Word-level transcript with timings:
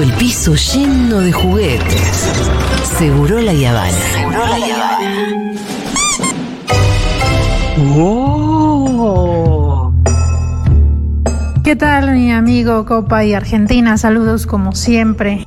todo 0.00 0.08
el 0.08 0.16
piso 0.16 0.54
lleno 0.54 1.20
de 1.20 1.30
juguetes. 1.30 2.32
Seguro 2.98 3.38
la 3.40 3.52
Yavana. 3.52 3.92
Seguro 3.92 4.46
la 4.46 4.58
¡Oh! 7.98 9.92
¿Qué 11.62 11.76
tal 11.76 12.12
mi 12.12 12.32
amigo 12.32 12.86
Copa 12.86 13.24
y 13.24 13.34
Argentina? 13.34 13.98
Saludos 13.98 14.46
como 14.46 14.72
siempre. 14.72 15.44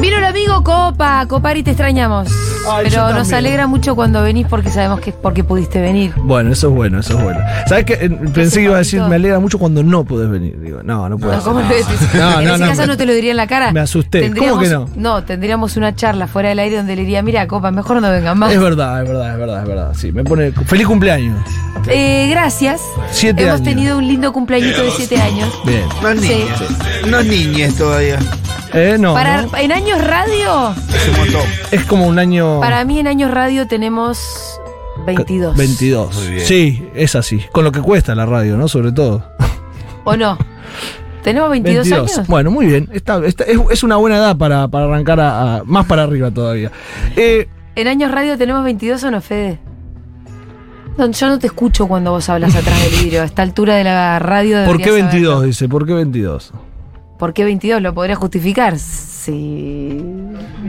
Vino 0.00 0.18
el 0.18 0.24
amigo 0.24 0.62
Copa, 0.62 1.24
Copari, 1.28 1.62
te 1.62 1.70
extrañamos. 1.70 2.49
Ay, 2.68 2.86
Pero 2.88 3.12
nos 3.12 3.32
alegra 3.32 3.66
mucho 3.66 3.94
cuando 3.94 4.22
venís 4.22 4.46
porque 4.48 4.70
sabemos 4.70 5.00
que 5.00 5.10
es 5.10 5.16
porque 5.16 5.42
pudiste 5.44 5.80
venir. 5.80 6.12
Bueno, 6.16 6.52
eso 6.52 6.68
es 6.68 6.74
bueno, 6.74 7.00
eso 7.00 7.16
es 7.16 7.24
bueno. 7.24 7.40
¿Sabes 7.66 7.84
qué? 7.84 7.94
Eh, 7.94 8.10
Pensé 8.34 8.58
que 8.58 8.64
iba 8.64 8.74
a 8.76 8.78
decir, 8.78 9.00
me 9.02 9.16
alegra 9.16 9.38
mucho 9.40 9.58
cuando 9.58 9.82
no 9.82 10.04
podés 10.04 10.30
venir. 10.30 10.60
Digo, 10.60 10.80
no, 10.82 11.08
no 11.08 11.18
puedo. 11.18 11.34
No, 11.36 11.42
¿cómo 11.42 11.60
lo 11.60 11.68
decís? 11.68 11.86
No, 12.14 12.40
en 12.40 12.46
no, 12.48 12.54
ese 12.54 12.62
no, 12.64 12.68
caso 12.70 12.80
me- 12.82 12.86
no 12.88 12.96
te 12.96 13.06
lo 13.06 13.12
diría 13.14 13.30
en 13.30 13.36
la 13.38 13.46
cara. 13.46 13.72
me 13.72 13.80
asusté. 13.80 14.30
¿Cómo 14.34 14.58
que 14.60 14.68
no? 14.68 14.88
No, 14.96 15.24
tendríamos 15.24 15.76
una 15.76 15.94
charla 15.94 16.26
fuera 16.26 16.50
del 16.50 16.58
aire 16.58 16.76
donde 16.76 16.96
le 16.96 17.02
diría, 17.02 17.22
mira, 17.22 17.46
Copa, 17.46 17.70
mejor 17.70 18.00
no 18.02 18.10
vengan 18.10 18.38
más. 18.38 18.52
Es 18.52 18.60
verdad, 18.60 19.02
es 19.02 19.08
verdad, 19.08 19.32
es 19.32 19.38
verdad, 19.38 19.62
es 19.62 19.68
verdad. 19.68 19.92
Sí, 19.96 20.12
me 20.12 20.22
pone. 20.24 20.52
Feliz 20.52 20.86
cumpleaños. 20.86 21.38
Eh, 21.88 22.28
gracias. 22.30 22.80
Siete 23.10 23.42
Hemos 23.42 23.54
años. 23.56 23.64
tenido 23.68 23.98
un 23.98 24.06
lindo 24.06 24.32
cumpleañito 24.32 24.82
de 24.82 24.90
siete 24.90 25.20
años. 25.20 25.48
Bien. 25.64 25.84
No 26.02 26.08
es 26.10 26.20
Sí. 26.20 26.28
niña. 26.28 26.54
No 27.08 27.18
es 27.20 27.26
niñez 27.26 27.76
todavía. 27.76 28.18
Eh, 28.72 28.96
no. 29.00 29.14
Para, 29.14 29.42
¿no? 29.42 29.56
en 29.56 29.72
años 29.72 30.00
radio, 30.04 30.72
Es 30.94 31.08
un 31.08 31.16
montón. 31.16 31.42
Es 31.72 31.84
como 31.86 32.06
un 32.06 32.18
año. 32.20 32.49
Para 32.60 32.84
mí 32.84 32.98
en 32.98 33.06
años 33.06 33.30
radio 33.30 33.66
tenemos 33.66 34.60
22. 35.06 35.56
22. 35.56 36.14
Muy 36.16 36.28
bien. 36.34 36.46
Sí, 36.46 36.88
es 36.94 37.14
así. 37.14 37.40
Con 37.52 37.64
lo 37.64 37.72
que 37.72 37.80
cuesta 37.80 38.14
la 38.14 38.26
radio, 38.26 38.56
¿no? 38.56 38.66
Sobre 38.68 38.92
todo. 38.92 39.24
¿O 40.04 40.16
no? 40.16 40.36
¿Tenemos 41.22 41.50
22, 41.50 41.92
años? 41.92 42.26
Bueno, 42.26 42.50
muy 42.50 42.66
bien. 42.66 42.88
Está, 42.92 43.24
está- 43.26 43.44
es, 43.44 43.58
es 43.70 43.82
una 43.82 43.96
buena 43.96 44.16
edad 44.16 44.36
para, 44.36 44.68
para 44.68 44.86
arrancar 44.86 45.20
a, 45.20 45.56
a- 45.58 45.64
más 45.64 45.84
para 45.86 46.02
arriba 46.04 46.30
todavía. 46.30 46.70
Eh, 47.16 47.46
¿En 47.76 47.86
años 47.88 48.10
radio 48.10 48.36
tenemos 48.38 48.64
22 48.64 49.04
o 49.04 49.10
no, 49.10 49.20
Fede? 49.20 49.58
No, 50.96 51.10
yo 51.10 51.28
no 51.28 51.38
te 51.38 51.46
escucho 51.46 51.86
cuando 51.86 52.10
vos 52.10 52.28
hablas 52.28 52.54
atrás 52.56 52.82
del 52.82 53.04
vidrio. 53.04 53.22
A 53.22 53.24
esta 53.24 53.42
altura 53.42 53.76
de 53.76 53.84
la 53.84 54.18
radio 54.18 54.64
¿Por 54.64 54.78
qué 54.78 54.84
deberías 54.86 55.12
22? 55.12 55.32
saberlo. 55.32 55.46
Dice, 55.46 55.68
¿por 55.68 55.86
qué 55.86 55.92
22? 55.94 56.52
¿Por 57.18 57.32
qué 57.34 57.44
22? 57.44 57.82
¿Lo 57.82 57.94
podrías 57.94 58.18
justificar? 58.18 58.78
Si 58.78 60.02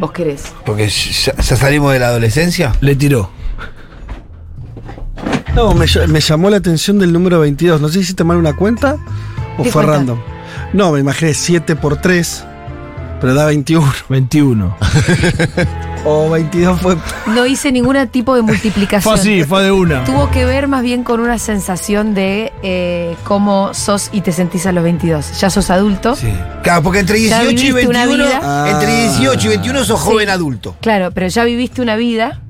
vos 0.02 0.11
querés. 0.11 0.44
Porque 0.66 0.89
ya, 0.89 1.35
ya 1.38 1.55
salimos 1.55 1.94
de 1.94 1.99
la 1.99 2.07
adolescencia. 2.07 2.73
Le 2.81 2.95
tiró. 2.97 3.30
No, 5.55 5.73
me, 5.73 5.85
me 6.07 6.19
llamó 6.19 6.49
la 6.49 6.57
atención 6.57 6.99
del 6.99 7.13
número 7.13 7.39
22. 7.39 7.80
No 7.80 7.88
sé 7.88 7.95
si 7.95 7.99
hiciste 8.02 8.23
mal 8.23 8.38
una 8.38 8.55
cuenta 8.55 8.97
o 9.57 9.63
¿Qué 9.63 9.72
fue 9.72 9.83
cuenta? 9.83 9.97
random. 9.97 10.19
No, 10.73 10.91
me 10.91 10.99
imaginé 10.99 11.33
7 11.33 11.75
por 11.75 11.97
3, 11.97 12.45
pero 13.22 13.33
da 13.33 13.45
21. 13.45 13.94
21. 14.09 14.75
O 16.03 16.30
22 16.31 16.81
fue. 16.81 16.97
No 17.28 17.45
hice 17.45 17.72
ningún 17.72 17.95
tipo 18.08 18.36
de 18.36 18.41
multiplicación. 18.41 19.03
Fue 19.03 19.13
así, 19.13 19.44
fue 19.44 19.63
de 19.63 19.72
una. 19.72 20.03
Tuvo 20.03 20.31
que 20.31 20.45
ver 20.45 20.67
más 20.67 20.81
bien 20.81 21.03
con 21.03 21.19
una 21.19 21.38
sensación 21.38 22.16
de 22.16 22.52
eh, 22.63 23.16
cómo 23.23 23.73
sos 23.73 24.09
y 24.11 24.22
te 24.22 24.31
sentís 24.31 24.66
a 24.66 24.72
los 24.72 24.83
22. 24.83 25.39
Ya 25.39 25.50
sos 25.52 25.69
adulto. 25.69 26.16
Sí. 26.16 26.33
Claro, 26.63 26.81
porque 26.81 27.00
entre 27.00 27.22
Ya 27.22 27.41
18 27.41 27.52
y 27.52 27.67
viviste 27.67 27.88
una 27.88 28.05
21. 28.08 28.25
vida. 28.25 28.39
Ah. 28.44 28.69
Entre 28.72 29.02
18 29.09 29.45
y 29.45 29.50
21 29.50 29.83
sos 29.85 30.00
joven 30.00 30.30
adulto. 30.30 30.75
Claro, 30.81 31.11
pero 31.11 31.28
ya 31.28 31.44
viviste 31.44 31.81
una 31.83 31.95
vida, 31.95 32.41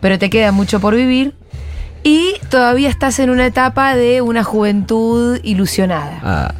pero 0.00 0.18
te 0.18 0.28
queda 0.28 0.50
mucho 0.50 0.80
por 0.80 0.96
vivir. 0.96 1.34
Y 2.02 2.34
todavía 2.50 2.88
estás 2.88 3.20
en 3.20 3.30
una 3.30 3.46
etapa 3.46 3.94
de 3.94 4.22
una 4.22 4.42
juventud 4.42 5.38
ilusionada. 5.44 6.18
Ah. 6.24 6.54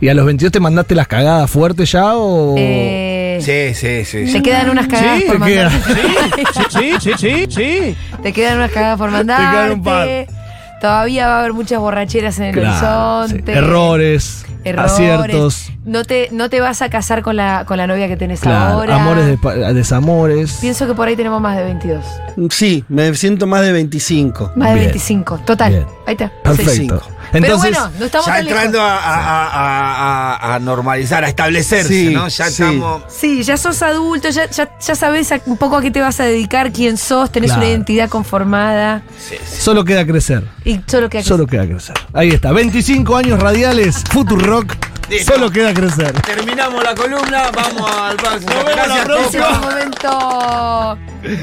¿Y 0.00 0.08
a 0.08 0.14
los 0.14 0.24
22 0.26 0.52
te 0.52 0.60
mandaste 0.60 0.94
las 0.94 1.08
cagadas 1.08 1.50
fuertes 1.50 1.90
ya 1.92 2.14
o.? 2.16 2.54
Eh, 2.56 3.38
Sí, 3.40 3.72
sí, 3.74 4.04
sí. 4.04 4.24
Te 4.24 4.32
sí. 4.32 4.42
quedan 4.42 4.68
unas 4.70 4.88
cagadas 4.88 5.18
Sí, 5.20 5.24
por 5.28 5.38
te 5.38 5.44
queda- 5.44 5.70
mandarte. 5.70 6.44
sí, 6.70 6.92
sí, 7.00 7.10
sí, 7.18 7.46
sí. 7.48 7.96
Te 8.22 8.32
quedan 8.32 8.56
unas 8.58 8.70
cagadas 8.72 8.98
por 8.98 9.08
quedan 9.10 9.26
mandarte. 9.26 9.74
un 9.74 9.82
par. 9.82 10.08
Todavía 10.80 11.26
va 11.28 11.36
a 11.36 11.38
haber 11.40 11.52
muchas 11.54 11.78
borracheras 11.80 12.38
en 12.38 12.44
el 12.46 12.52
Claro, 12.54 13.26
sí. 13.26 13.32
horizonte. 13.34 13.52
Errores, 13.52 14.46
Errores. 14.64 14.92
aciertos, 14.92 15.72
No 15.84 16.04
te, 16.04 16.28
no 16.30 16.48
te 16.50 16.60
vas 16.60 16.82
a 16.82 16.88
casar 16.90 17.22
con 17.22 17.36
la, 17.36 17.64
con 17.66 17.78
la 17.78 17.86
novia 17.88 18.06
que 18.06 18.16
tenés 18.16 18.40
claro, 18.40 18.74
ahora. 18.74 18.94
amores, 19.02 19.24
de, 19.40 19.74
desamores. 19.74 20.58
Pienso 20.60 20.86
que 20.86 20.94
por 20.94 21.08
ahí 21.08 21.16
tenemos 21.16 21.40
más 21.40 21.56
de 21.56 21.64
22. 21.64 22.04
Sí, 22.50 22.84
me 22.88 23.12
siento 23.14 23.46
más 23.48 23.62
de 23.62 23.72
25. 23.72 24.52
Más 24.54 24.68
de 24.68 24.74
Bien. 24.74 24.86
25. 24.86 25.38
Total. 25.44 25.72
Bien. 25.72 25.86
Ahí 26.08 26.14
está. 26.14 26.30
Perfecto. 26.42 26.72
Sí. 26.72 26.86
Pero 26.88 27.02
Pero 27.32 27.44
Entonces, 27.44 27.70
bueno, 27.72 27.90
no 27.98 28.04
estamos 28.06 28.26
Ya 28.26 28.32
tan 28.36 28.44
lejos. 28.46 28.56
entrando 28.64 28.80
a, 28.80 28.96
a- 28.96 29.48
a- 29.48 30.34
a- 30.36 30.54
a 30.54 30.58
normalizar, 30.58 31.22
a 31.22 31.28
establecerse, 31.28 31.88
Sí, 31.88 32.14
¿no? 32.14 32.28
Ya 32.28 32.46
sí. 32.46 32.50
estamos. 32.62 33.02
Sí, 33.08 33.42
ya 33.42 33.58
sos 33.58 33.82
adulto, 33.82 34.30
ya, 34.30 34.48
ya, 34.48 34.70
ya 34.80 34.94
sabes 34.94 35.30
un 35.44 35.58
poco 35.58 35.76
a 35.76 35.82
qué 35.82 35.90
te 35.90 36.00
vas 36.00 36.18
a 36.20 36.24
dedicar, 36.24 36.72
quién 36.72 36.96
sos, 36.96 37.30
tenés 37.30 37.48
Claro. 37.50 37.60
una 37.60 37.68
identidad 37.70 38.08
conformada 38.08 39.02
solo 39.58 39.84
queda 39.84 40.06
crecer. 40.06 40.44
y 40.64 40.80
solo 40.86 41.10
que 41.10 41.22
Solo 41.22 41.46
queda 41.46 41.66
crecer. 41.66 41.94
Ahí 42.14 42.30
está. 42.30 42.52
25 42.52 43.14
años 43.14 43.38
radiales, 43.38 44.02
Futurock. 44.10 44.74
Listo. 45.10 45.34
Solo 45.34 45.50
queda 45.50 45.74
crecer. 45.74 46.12
Terminamos 46.22 46.82
la 46.82 46.94
columna, 46.94 47.50
vamos 47.54 47.90
al 47.90 48.16
próximo. 48.16 48.52
Nos 48.54 48.64
vemos 48.64 48.88
la 48.88 49.04
próxima. 49.04 49.48
Un 49.48 49.60
momento, 49.60 50.98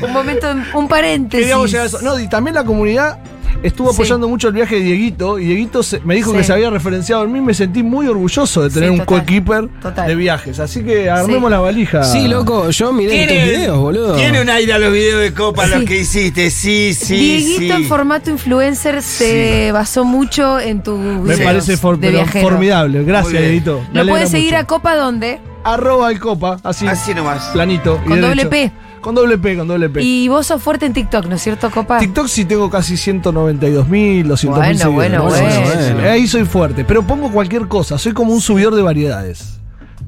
un 0.07 0.11
momento, 0.13 0.55
un 0.75 0.87
paréntesis. 0.87 1.45
Queríamos 1.45 1.69
llegar 1.71 1.85
a 1.85 1.87
eso. 1.87 2.01
No, 2.01 2.19
y 2.19 2.27
también 2.29 2.55
la 2.55 2.63
comunidad 2.63 3.17
estuvo 3.65 3.89
Sí. 3.89 3.95
apoyando 3.95 4.27
mucho 4.27 4.47
el 4.47 4.53
viaje 4.53 4.75
de 4.75 4.81
Dieguito. 4.81 5.39
Y 5.39 5.45
Dieguito 5.45 5.83
se- 5.83 5.99
me 6.01 6.15
dijo 6.15 6.31
Sí. 6.31 6.37
que 6.37 6.43
se 6.43 6.53
había 6.53 6.69
referenciado 6.69 7.23
en 7.23 7.31
mí. 7.31 7.41
Me 7.41 7.53
sentí 7.53 7.83
muy 7.83 8.07
orgulloso 8.07 8.63
de 8.63 8.69
tener 8.69 8.89
Sí, 8.89 8.93
un 8.99 9.05
total. 9.05 9.19
co-keeper 9.21 9.69
Total. 9.81 10.07
de 10.07 10.15
viajes. 10.15 10.59
Así 10.59 10.83
que 10.83 11.09
armemos 11.09 11.49
Sí. 11.49 11.51
la 11.51 11.59
valija. 11.59 12.03
Sí, 12.03 12.27
loco, 12.27 12.69
yo 12.69 12.91
miré 12.93 13.25
tus 13.27 13.35
videos, 13.35 13.77
boludo. 13.77 14.15
Tiene 14.15 14.41
un 14.41 14.49
aire 14.49 14.73
a 14.73 14.79
los 14.79 14.91
videos 14.93 15.21
de 15.21 15.33
Copa, 15.33 15.65
Sí. 15.65 15.71
los 15.75 15.83
que 15.83 15.99
hiciste. 16.01 16.49
Sí, 16.51 16.93
sí, 16.93 17.15
Dieguito 17.15 17.75
sí. 17.75 17.81
en 17.83 17.87
formato 17.87 18.29
influencer 18.29 19.01
se 19.01 19.71
basó 19.71 20.03
mucho 20.05 20.59
en 20.59 20.81
tu 20.83 20.97
Me 20.97 21.37
parece 21.37 21.77
for- 21.77 21.99
formidable. 22.41 23.03
Gracias. 23.03 23.41
Dieguito. 23.41 23.81
Lo 23.93 24.07
puedes 24.07 24.29
seguir 24.29 24.51
mucho. 24.53 24.63
a 24.63 24.67
Copa 24.67 24.95
¿dónde? 24.95 25.39
Arroba 25.63 26.11
el 26.11 26.19
copa, 26.19 26.59
así. 26.63 26.85
Así 26.87 27.15
nomás. 27.15 27.45
Planito. 27.53 27.99
y 28.05 28.09
Con 28.09 28.21
doble 28.21 28.43
derecho. 28.45 28.49
P. 28.51 28.71
Con 29.05 29.13
doble 29.13 29.37
P, 29.37 29.55
con 29.55 29.67
doble 29.67 29.87
P. 29.87 30.01
Y 30.01 30.27
vos 30.29 30.47
sos 30.47 30.59
fuerte 30.63 30.87
en 30.87 30.93
TikTok, 30.93 31.27
¿no 31.27 31.35
es 31.35 31.41
cierto, 31.43 31.69
Copa? 31.69 31.99
TikTok 31.99 32.25
sí 32.27 32.43
tengo 32.43 32.71
casi 32.71 32.97
192 32.97 33.87
mil, 33.87 34.27
200 34.27 34.59
mil 34.59 34.77
Bueno, 34.77 34.91
bueno, 35.21 35.31
seguidores. 35.31 35.77
bueno. 35.93 35.99
Sí, 36.01 36.07
Ahí 36.07 36.25
soy 36.27 36.45
fuerte, 36.45 36.83
pero 36.85 37.03
pongo 37.05 37.31
cualquier 37.31 37.67
cosa, 37.67 37.99
soy 37.99 38.13
como 38.13 38.33
un 38.33 38.41
subidor 38.41 38.73
de 38.73 38.81
variedades. 38.81 39.59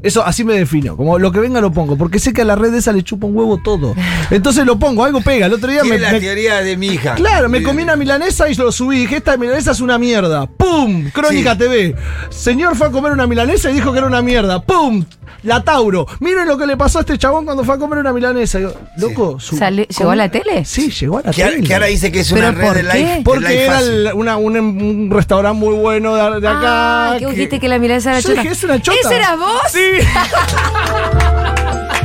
Eso 0.01 0.23
así 0.25 0.43
me 0.43 0.53
defino, 0.55 0.97
como 0.97 1.19
lo 1.19 1.31
que 1.31 1.39
venga 1.39 1.61
lo 1.61 1.71
pongo, 1.71 1.95
porque 1.95 2.17
sé 2.17 2.33
que 2.33 2.41
a 2.41 2.45
la 2.45 2.55
red 2.55 2.73
esa 2.73 2.91
le 2.91 3.03
chupa 3.03 3.27
un 3.27 3.35
huevo 3.37 3.57
todo. 3.57 3.93
Entonces 4.31 4.65
lo 4.65 4.79
pongo, 4.79 5.03
algo 5.03 5.21
pega. 5.21 5.45
El 5.45 5.53
otro 5.53 5.69
día 5.71 5.83
me, 5.83 5.99
la 5.99 6.11
me- 6.13 6.19
teoría 6.19 6.61
de 6.61 6.75
mi 6.75 6.87
hija. 6.87 7.13
Claro, 7.15 7.49
me 7.49 7.61
comí 7.61 7.83
una 7.83 7.95
milanesa 7.95 8.49
y 8.49 8.55
lo 8.55 8.71
subí. 8.71 8.99
Dije, 8.99 9.17
esta 9.17 9.37
milanesa 9.37 9.71
es 9.71 9.79
una 9.81 9.97
mierda. 9.99 10.47
¡Pum! 10.47 11.09
Crónica 11.11 11.53
Sí. 11.53 11.57
TV. 11.59 11.95
Señor 12.29 12.75
fue 12.75 12.87
a 12.87 12.91
comer 12.91 13.11
una 13.11 13.25
milanesa 13.27 13.69
y 13.71 13.73
dijo 13.73 13.91
que 13.91 13.97
era 13.99 14.07
una 14.07 14.21
mierda. 14.21 14.61
¡Pum! 14.61 15.03
La 15.43 15.63
Tauro. 15.63 16.05
Miren 16.19 16.47
lo 16.47 16.57
que 16.57 16.65
le 16.65 16.75
pasó 16.77 16.99
a 16.99 17.01
este 17.01 17.17
chabón 17.17 17.45
cuando 17.45 17.63
fue 17.63 17.75
a 17.75 17.77
comer 17.77 17.99
una 17.99 18.13
milanesa. 18.13 18.59
Yo, 18.59 18.73
loco, 18.97 19.39
su- 19.39 19.57
Sale- 19.57 19.83
¿llegó 19.87 19.97
¿cómo? 19.99 20.11
a 20.11 20.15
la 20.15 20.29
tele? 20.29 20.65
Sí, 20.65 20.89
llegó 20.91 21.17
a 21.19 21.21
la 21.23 21.31
Que, 21.31 21.43
ahora- 21.43 21.55
tele. 21.55 21.67
que 21.67 21.73
ahora 21.73 21.85
dice 21.87 22.11
que 22.11 22.19
es 22.21 22.31
una 22.31 22.49
¿Pero 22.49 22.51
red 22.59 22.67
por 22.67 22.75
de 22.75 22.81
qué? 22.91 23.05
de 23.15 23.21
Porque 23.23 23.47
life 23.49 23.63
era 23.65 23.79
el- 23.79 24.11
una- 24.13 24.37
un, 24.37 24.57
un 24.57 25.09
restaurante 25.11 25.57
muy 25.59 25.75
bueno 25.75 26.15
de, 26.15 26.39
de 26.41 26.47
acá. 26.47 27.11
Ah, 27.13 27.15
que 27.19 27.25
vos 27.25 27.35
dijiste 27.35 27.59
que 27.59 27.67
la 27.67 27.79
milanesa 27.79 28.11
era 28.11 28.19
Yo 28.19 28.29
chota. 28.29 28.41
dije, 28.41 28.53
es 28.53 28.63
una 28.63 28.81
chota. 28.81 28.97
¿Ese 29.03 29.15
eras 29.15 29.37
vos? 29.37 29.61
Sí. 29.71 29.79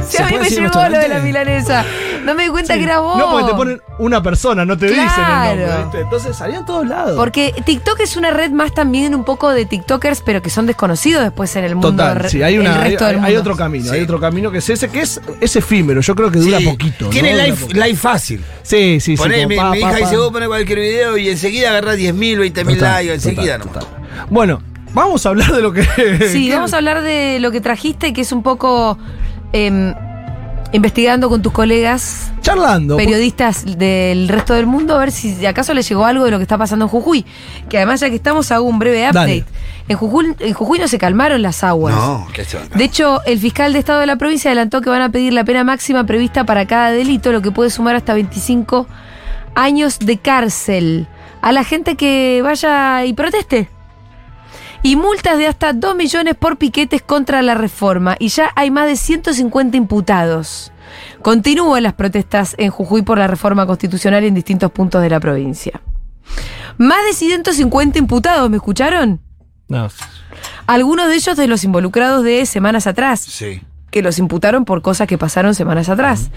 Sí, 0.09 0.22
a 0.22 0.27
mí 0.27 0.37
me 0.38 0.50
llegó 0.50 0.88
lo 0.91 0.99
de 0.99 1.09
la 1.09 1.21
milanesa. 1.21 1.84
No 2.25 2.34
me 2.34 2.44
di 2.44 2.49
cuenta 2.50 2.75
que 2.77 2.84
era 2.84 3.00
vos. 3.00 3.19
No, 3.19 3.31
porque 3.31 3.47
te 3.50 3.55
ponen 3.55 3.81
una 3.99 4.22
persona, 4.22 4.65
no 4.65 4.77
te 4.78 4.87
dicen 4.87 5.03
el 5.03 5.59
nombre. 5.59 5.83
¿viste? 5.83 6.00
Entonces 6.00 6.37
salía 6.37 6.59
en 6.59 6.65
todos 6.65 6.87
lados. 6.87 7.16
Porque 7.16 7.53
TikTok 7.65 8.00
es 8.00 8.16
una 8.16 8.31
red 8.31 8.50
más 8.50 8.72
también 8.75 9.15
un 9.15 9.25
poco 9.25 9.50
de 9.50 9.66
TikTokers, 9.66 10.23
pero 10.23 10.41
que 10.43 10.50
son 10.50 10.67
desconocidos 10.67 11.23
después 11.23 11.55
en 11.56 11.64
el 11.64 11.75
mundo. 11.75 11.91
Total, 11.91 12.31
sí, 12.31 12.43
hay, 12.43 12.55
el 12.55 12.61
una, 12.61 12.81
hay, 12.82 13.37
otro 13.37 13.56
camino, 13.56 13.85
Sí. 13.87 13.91
hay 13.96 14.02
otro 14.02 14.20
camino 14.20 14.50
que 14.50 14.58
es 14.58 14.70
ese, 14.70 14.88
que 14.88 15.00
es, 15.00 15.20
es 15.41 15.56
efímero, 15.56 16.00
yo 16.00 16.14
creo 16.14 16.31
que 16.31 16.38
dura 16.38 16.58
Sí. 16.58 16.64
poquito. 16.67 17.08
Tiene 17.08 17.35
¿no? 17.49 17.55
Poquito. 17.56 17.81
life 17.85 17.96
fácil. 17.96 18.44
Sí, 18.62 19.00
sí, 19.00 19.17
sí. 19.17 19.17
Poné, 19.17 19.37
como 19.43 19.49
mi, 19.49 19.56
pa, 19.56 19.70
mi 19.73 19.79
hija 19.81 19.96
dice, 19.96 20.17
vos 20.17 20.31
ponés 20.31 20.49
cualquier 20.49 20.79
video 20.79 21.17
y 21.17 21.29
enseguida 21.29 21.70
agarrás 21.70 21.96
10.000, 21.96 22.38
20.000 22.38 22.75
Total, 22.75 22.94
likes, 22.94 23.12
enseguida 23.14 23.58
total, 23.58 23.75
nomás. 23.75 23.85
total. 23.88 24.26
Bueno, 24.31 24.62
vamos 24.94 25.26
a 25.26 25.29
hablar 25.31 25.52
de 25.52 25.61
lo 25.62 25.73
que. 25.73 25.82
Sí, 26.32 26.50
vamos 26.55 26.73
a 26.73 26.76
hablar 26.76 27.02
de 27.02 27.38
lo 27.41 27.50
que 27.50 27.61
trajiste, 27.61 28.12
que 28.12 28.20
es 28.20 28.32
un 28.32 28.43
poco 28.43 28.96
em, 29.52 29.94
investigando 30.72 31.28
con 31.28 31.42
tus 31.42 31.52
colegas 31.52 32.32
Charlando. 32.40 32.96
periodistas 32.96 33.64
del 33.78 34.28
resto 34.28 34.54
del 34.54 34.66
mundo, 34.66 34.94
a 34.94 34.98
ver 34.98 35.12
si 35.12 35.44
acaso 35.46 35.74
les 35.74 35.88
llegó 35.88 36.04
algo 36.04 36.24
de 36.24 36.30
lo 36.30 36.38
que 36.38 36.42
está 36.42 36.58
pasando 36.58 36.86
en 36.86 36.88
Jujuy. 36.88 37.24
Que 37.69 37.76
además, 37.78 38.00
ya 38.00 38.08
que 38.08 38.16
estamos, 38.16 38.50
hago 38.50 38.64
un 38.64 38.78
breve 38.78 39.08
update. 39.08 39.19
Dale. 39.19 39.44
En 39.88 39.96
Jujuy, 39.96 40.34
en 40.38 40.54
Jujuy 40.54 40.78
no 40.78 40.88
se 40.88 40.98
calmaron 40.98 41.42
las 41.42 41.62
aguas. 41.64 41.94
No, 41.94 42.26
se 42.34 42.76
De 42.78 42.84
hecho, 42.84 43.20
el 43.26 43.38
fiscal 43.38 43.72
de 43.72 43.78
Estado 43.78 44.00
de 44.00 44.06
la 44.06 44.16
provincia 44.16 44.50
adelantó 44.50 44.80
que 44.80 44.88
van 44.88 45.02
a 45.02 45.10
pedir 45.10 45.32
la 45.32 45.44
pena 45.44 45.64
máxima 45.64 46.04
prevista 46.04 46.44
para 46.44 46.66
cada 46.66 46.90
delito, 46.90 47.32
lo 47.32 47.42
que 47.42 47.50
puede 47.50 47.70
sumar 47.70 47.96
hasta 47.96 48.14
25 48.14 48.86
años 49.54 49.98
de 49.98 50.19
cárcel 50.19 51.06
a 51.42 51.52
la 51.52 51.64
gente 51.64 51.96
que 51.96 52.40
vaya 52.42 53.04
y 53.04 53.12
proteste. 53.12 53.69
Y 54.82 54.96
multas 54.96 55.38
de 55.38 55.46
hasta 55.46 55.73
2 55.73 55.94
millones 55.94 56.34
por 56.34 56.58
piquetes 56.58 57.02
contra 57.02 57.43
la 57.43 57.55
reforma. 57.55 58.17
Y 58.19 58.29
ya 58.29 58.50
hay 58.56 58.70
más 58.70 58.87
de 58.87 58.96
150 58.96 59.76
imputados. 59.76 60.73
Continúan 61.23 61.84
las 61.84 61.94
protestas 61.94 62.55
en 62.58 62.70
Jujuy 62.70 63.02
por 63.02 63.19
la 63.19 63.26
reforma 63.26 63.67
constitucional 63.67 64.25
en 64.25 64.34
distintos 64.34 64.70
puntos 64.70 65.02
de 65.02 65.11
la 65.11 65.20
provincia. 65.20 65.81
Más 66.79 67.05
de 67.05 67.12
150 67.12 67.99
imputados, 67.99 68.50
¿me 68.50 68.56
escucharon? 68.56 69.20
No. 69.69 69.88
Algunos 70.67 71.08
de 71.08 71.14
ellos 71.14 71.37
de 71.37 71.46
los 71.46 71.64
involucrados 71.64 72.25
de 72.25 72.44
semanas 72.46 72.87
atrás 72.87 73.20
Sí. 73.20 73.62
Que 73.93 74.03
los 74.03 74.19
imputaron 74.19 74.65
por 74.65 74.83
cosas 74.83 75.06
que 75.06 75.19
pasaron 75.19 75.55
semanas 75.55 75.89
atrás. 75.89 76.31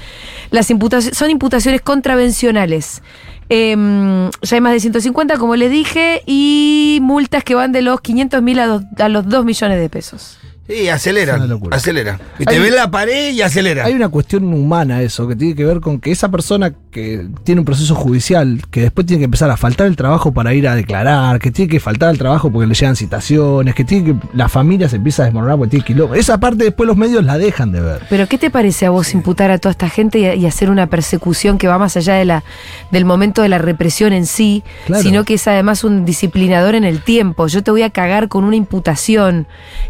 Las 0.51 0.69
imputaciones 0.69 1.17
son 1.17 1.31
imputaciones 1.31 1.81
contravencionales. 1.81 3.01
Em, 3.47 4.29
ya 4.41 4.55
hay 4.55 4.61
más 4.61 4.73
de 4.73 4.81
150, 4.81 5.37
como 5.37 5.55
les 5.55 5.71
dije, 5.71 6.21
y 6.25 6.99
multas 7.01 7.43
que 7.43 7.55
van 7.55 7.71
de 7.71 7.81
los 7.81 8.01
500 8.01 8.41
mil 8.41 8.59
a, 8.59 8.81
a 8.99 9.09
los 9.09 9.27
2 9.27 9.45
millones 9.45 9.79
de 9.79 9.89
pesos. 9.89 10.37
Sí, 10.67 10.73
Es 10.73 10.83
una 10.85 10.93
aceleran. 10.95 11.59
Acelera. 11.71 12.19
Y 12.39 12.45
te 12.45 12.55
Hay- 12.55 12.59
ven 12.59 12.73
la 12.75 12.89
pared 12.89 13.31
y 13.33 13.41
acelera. 13.43 13.85
Hay 13.85 13.93
una 13.93 14.09
cuestión 14.09 14.51
humana 14.51 15.01
eso, 15.03 15.27
que 15.27 15.35
tiene 15.35 15.53
que 15.53 15.63
ver 15.63 15.79
con 15.79 15.99
que 15.99 16.11
esa 16.11 16.29
persona 16.29 16.73
que 16.89 17.27
tiene 17.43 17.59
un 17.61 17.65
proceso 17.65 17.93
judicial, 17.93 18.61
que 18.71 18.81
después 18.81 19.05
tiene 19.05 19.19
que 19.19 19.25
empezar 19.25 19.51
a 19.51 19.57
faltar 19.57 19.85
el 19.85 19.95
trabajo 19.95 20.33
para 20.33 20.53
ir 20.55 20.67
a 20.67 20.73
declarar, 20.75 21.37
que 21.39 21.51
tiene 21.51 21.69
que 21.69 21.79
faltar 21.79 22.09
el 22.09 22.17
trabajo 22.17 22.51
porque 22.51 22.65
le 22.67 22.73
llegan 22.73 22.95
citaciones, 22.95 23.75
que 23.75 23.83
tiene 23.83 24.05
que 24.13 24.27
la 24.33 24.49
familia 24.49 24.89
se 24.89 24.95
empieza 24.95 25.21
a 25.21 25.25
desmoronar 25.25 25.57
porque 25.57 25.71
tiene 25.71 25.85
quilombo. 25.85 26.15
Esa 26.15 26.39
parte 26.39 26.63
después 26.63 26.87
los 26.87 26.97
medios 26.97 27.23
la 27.23 27.37
dejan 27.37 27.71
de 27.71 27.81
ver. 27.81 28.01
Pero 28.09 28.27
¿qué 28.27 28.37
te 28.39 28.49
parece 28.49 28.87
a 28.87 28.89
vos 28.89 29.13
imputar 29.13 29.51
a 29.51 29.59
toda 29.59 29.71
esta 29.71 29.89
gente 29.89 30.17
y, 30.19 30.25
y 30.41 30.45
hacer 30.47 30.71
una 30.71 30.87
persecución 30.87 31.59
que 31.59 31.67
va 31.67 31.77
más 31.77 31.95
allá 31.95 32.15
de 32.15 32.25
la, 32.25 32.43
del 32.91 33.05
momento 33.05 33.43
de 33.43 33.49
la 33.49 33.59
represión 33.59 34.13
en 34.13 34.25
sí, 34.25 34.63
Claro. 34.87 35.03
sino 35.03 35.25
que 35.25 35.35
es 35.35 35.47
además 35.47 35.83
un 35.83 36.05
disciplinador 36.05 36.73
en 36.73 36.85
el 36.85 37.01
tiempo? 37.01 37.45
Yo 37.47 37.61
te 37.61 37.69
voy 37.69 37.83
a 37.83 37.91
cagar 37.91 38.29
con 38.29 38.45
una 38.45 38.55
imputación 38.55 39.45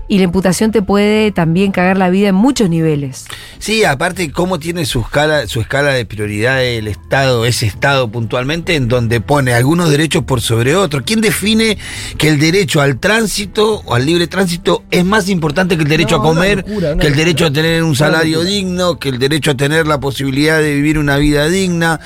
y 0.09 0.17
la 0.17 0.25
imputación 0.25 0.64
te 0.71 0.81
puede 0.81 1.31
también 1.31 1.71
cagar 1.71 1.97
la 1.97 2.09
vida 2.09 2.29
en 2.29 2.35
muchos 2.35 2.69
niveles. 2.69 3.25
Sí, 3.59 3.83
aparte 3.83 4.31
cómo 4.31 4.59
tiene 4.59 4.85
su 4.85 5.01
escala, 5.01 5.47
su 5.47 5.61
escala 5.61 5.91
de 5.91 6.05
prioridad 6.05 6.63
el 6.63 6.87
Estado, 6.87 7.45
ese 7.45 7.65
Estado 7.65 8.09
puntualmente, 8.09 8.75
en 8.75 8.87
donde 8.87 9.21
pone 9.21 9.53
algunos 9.53 9.89
derechos 9.89 10.23
por 10.23 10.41
sobre 10.41 10.75
otros. 10.75 11.03
¿Quién 11.05 11.21
define 11.21 11.77
que 12.17 12.29
el 12.29 12.39
derecho 12.39 12.81
al 12.81 12.99
tránsito 12.99 13.81
o 13.85 13.95
al 13.95 14.05
libre 14.05 14.27
tránsito 14.27 14.83
es 14.91 15.05
más 15.05 15.29
importante 15.29 15.75
que 15.77 15.83
el 15.83 15.89
derecho 15.89 16.17
No, 16.17 16.23
a 16.23 16.25
comer, 16.25 16.57
una 16.59 16.67
locura, 16.67 16.93
una 16.93 17.01
que 17.01 17.07
el 17.07 17.13
locura. 17.13 17.25
derecho 17.25 17.45
a 17.45 17.51
tener 17.51 17.83
un 17.83 17.95
salario 17.95 18.43
digno, 18.43 18.99
que 18.99 19.09
el 19.09 19.19
derecho 19.19 19.51
a 19.51 19.57
tener 19.57 19.87
la 19.87 19.99
posibilidad 19.99 20.59
de 20.59 20.73
vivir 20.75 20.97
una 20.97 21.17
vida 21.17 21.47
digna? 21.47 21.99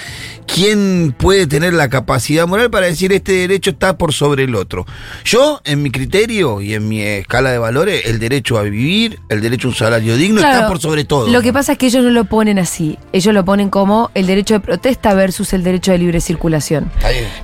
¿Quién 0.53 1.13
puede 1.15 1.45
tener 1.45 1.73
la 1.73 1.89
capacidad 1.89 2.47
moral 2.47 2.71
para 2.71 2.87
decir 2.87 3.13
este 3.13 3.33
derecho 3.33 3.69
está 3.69 3.97
por 3.99 4.13
sobre 4.13 4.45
el 4.45 4.55
otro? 4.55 4.87
Yo, 5.23 5.61
en 5.63 5.83
mi 5.83 5.91
criterio 5.91 6.59
y 6.59 6.73
en 6.73 6.87
mi 6.87 7.01
escala 7.01 7.51
de 7.51 7.59
valores, 7.59 8.07
el 8.07 8.17
derecho 8.17 8.48
a 8.57 8.63
vivir, 8.63 9.19
el 9.29 9.41
derecho 9.41 9.67
a 9.67 9.71
un 9.71 9.75
salario 9.75 10.15
digno 10.17 10.41
está 10.41 10.67
por 10.67 10.79
sobre 10.79 11.03
todo. 11.05 11.27
Lo 11.27 11.41
que 11.41 11.53
pasa 11.53 11.73
es 11.73 11.77
que 11.77 11.85
ellos 11.87 12.03
no 12.03 12.09
lo 12.09 12.25
ponen 12.25 12.57
así. 12.59 12.97
Ellos 13.13 13.33
lo 13.33 13.45
ponen 13.45 13.69
como 13.69 14.09
el 14.15 14.25
derecho 14.27 14.55
de 14.55 14.59
protesta 14.61 15.13
versus 15.13 15.53
el 15.53 15.63
derecho 15.63 15.91
de 15.91 15.97
libre 15.99 16.21
circulación. 16.21 16.91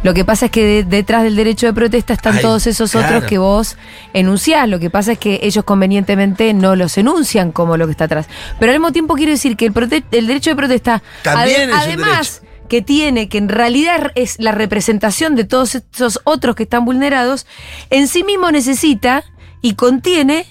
Lo 0.04 0.14
que 0.14 0.26
pasa 0.26 0.46
es 0.46 0.52
que 0.52 0.64
de- 0.66 0.84
detrás 0.84 1.24
del 1.24 1.36
derecho 1.36 1.68
de 1.68 1.74
protesta 1.74 2.14
están 2.14 2.40
todos 2.42 2.66
esos 2.68 2.92
claro. 2.92 3.08
otros 3.18 3.24
que 3.30 3.38
vos 3.38 3.78
enunciás. 4.14 4.68
Lo 4.70 4.80
que 4.80 4.90
pasa 4.90 5.12
es 5.14 5.20
que 5.20 5.40
ellos 5.44 5.64
convenientemente 5.64 6.54
no 6.54 6.76
los 6.76 6.98
enuncian 6.98 7.52
como 7.52 7.78
lo 7.78 7.86
que 7.86 7.92
está 7.92 8.06
atrás. 8.06 8.28
Pero 8.60 8.72
al 8.72 8.80
mismo 8.80 8.92
tiempo 8.92 9.16
quiero 9.16 9.32
decir 9.32 9.56
que 9.58 9.66
el, 9.66 9.74
prote- 9.74 10.04
el 10.12 10.28
derecho 10.28 10.50
de 10.50 10.56
protesta, 10.56 11.04
También 11.24 11.70
es 11.70 11.76
un 11.76 11.82
además 11.82 12.42
que 12.70 12.82
tiene, 12.82 13.30
que 13.30 13.38
en 13.38 13.48
realidad 13.50 14.12
es 14.16 14.38
la 14.40 14.52
representación 14.52 15.36
de 15.36 15.44
todos 15.44 15.76
esos 15.76 16.20
otros 16.24 16.56
que 16.56 16.64
están 16.64 16.84
vulnerados, 16.84 17.46
en 17.92 18.08
sí 18.08 18.24
mismo 18.24 18.50
necesita 18.52 19.24
y 19.62 19.76
contiene 19.76 20.48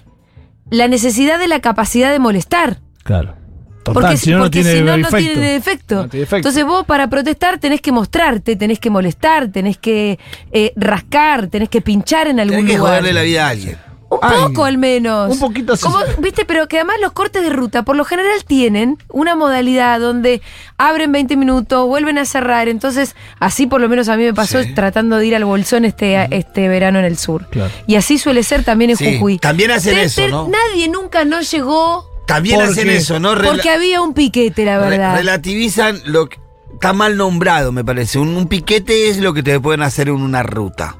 la 0.71 0.89
necesidad 0.89 1.39
de 1.39 1.49
la 1.49 1.61
capacidad 1.61 2.11
de 2.13 2.19
molestar. 2.19 2.79
Claro. 3.03 3.37
Total, 3.85 4.03
Porque, 4.03 4.17
si 4.17 4.31
no, 4.31 4.39
no 4.39 4.45
porque 4.45 4.63
tiene 4.63 4.79
si 4.79 4.83
no, 4.83 4.95
tiene 4.95 5.57
efecto. 5.57 5.95
No 5.97 6.09
tiene 6.09 6.23
efecto. 6.25 6.37
Entonces 6.37 6.65
vos 6.65 6.87
para 6.87 7.09
protestar 7.11 7.59
tenés 7.59 7.83
que 7.83 7.93
mostrarte, 7.93 8.57
tenés 8.57 8.79
que 8.79 8.89
molestar, 8.89 9.49
tenés 9.49 9.77
que 9.77 10.19
eh, 10.53 10.73
rascar, 10.75 11.49
tenés 11.49 11.69
que 11.69 11.83
pinchar 11.83 12.29
en 12.29 12.41
algún 12.41 12.57
Tenés 12.57 12.71
que 12.73 12.79
lugar. 12.79 12.93
joderle 12.93 13.13
la 13.13 13.23
vida 13.23 13.47
a 13.47 13.51
alguien. 13.51 13.77
Un 14.11 14.19
Ay, 14.23 14.43
poco 14.43 14.65
al 14.65 14.79
menos. 14.79 15.33
un 15.33 15.39
poquito 15.41 15.77
sí. 15.77 15.83
Como, 15.83 15.99
Viste, 16.19 16.45
pero 16.45 16.69
que 16.69 16.77
además 16.77 16.97
los 17.01 17.13
cortes 17.13 17.43
de 17.43 17.51
ruta 17.51 17.83
por 17.83 17.97
lo 17.97 18.05
general 18.05 18.45
tienen 18.47 18.97
una 19.09 19.35
modalidad 19.35 19.99
donde 19.99 20.41
abren 20.79 21.11
20 21.11 21.37
minutos, 21.37 21.87
vuelven 21.89 22.19
a 22.19 22.25
cerrar. 22.25 22.69
Entonces, 22.69 23.17
así 23.41 23.67
por 23.67 23.81
lo 23.81 23.89
menos 23.89 24.09
a 24.09 24.17
mí 24.17 24.23
me 24.25 24.35
pasó 24.35 24.63
Sí. 24.63 24.73
tratando 24.75 25.17
de 25.17 25.27
ir 25.27 25.35
al 25.35 25.45
Bolsón 25.45 25.85
este, 25.85 26.29
este 26.37 26.69
verano 26.69 26.99
en 27.01 27.07
el 27.07 27.17
sur. 27.19 27.49
Claro. 27.51 27.73
Y 27.87 27.97
así 27.97 28.19
suele 28.19 28.43
ser 28.45 28.63
también 28.63 28.91
en 28.93 28.97
Sí, 28.97 29.15
Jujuy. 29.15 29.39
también 29.39 29.71
hacen 29.73 29.99
eso. 29.99 30.49
Nadie 30.49 30.89
nunca 30.89 31.25
no 31.25 31.41
llegó 31.41 32.09
También 32.27 32.57
Porque- 32.57 32.71
hacen 32.71 32.89
eso, 32.91 33.21
¿no? 33.21 33.35
Porque 33.35 33.69
había 33.69 34.01
un 34.01 34.15
piquete, 34.15 34.65
la 34.65 34.79
re- 34.79 34.91
verdad. 34.91 35.17
relativizan 35.17 36.01
lo 36.07 36.27
que 36.29 36.39
está 36.73 36.93
mal 36.95 37.17
nombrado, 37.19 37.71
me 37.73 37.85
parece. 37.85 38.19
Un, 38.19 38.29
un 38.37 38.47
piquete 38.49 39.11
es 39.11 39.19
lo 39.19 39.35
que 39.35 39.43
te 39.43 39.61
pueden 39.61 39.83
hacer 39.83 40.09
en 40.09 40.15
una 40.15 40.43
ruta. 40.43 40.97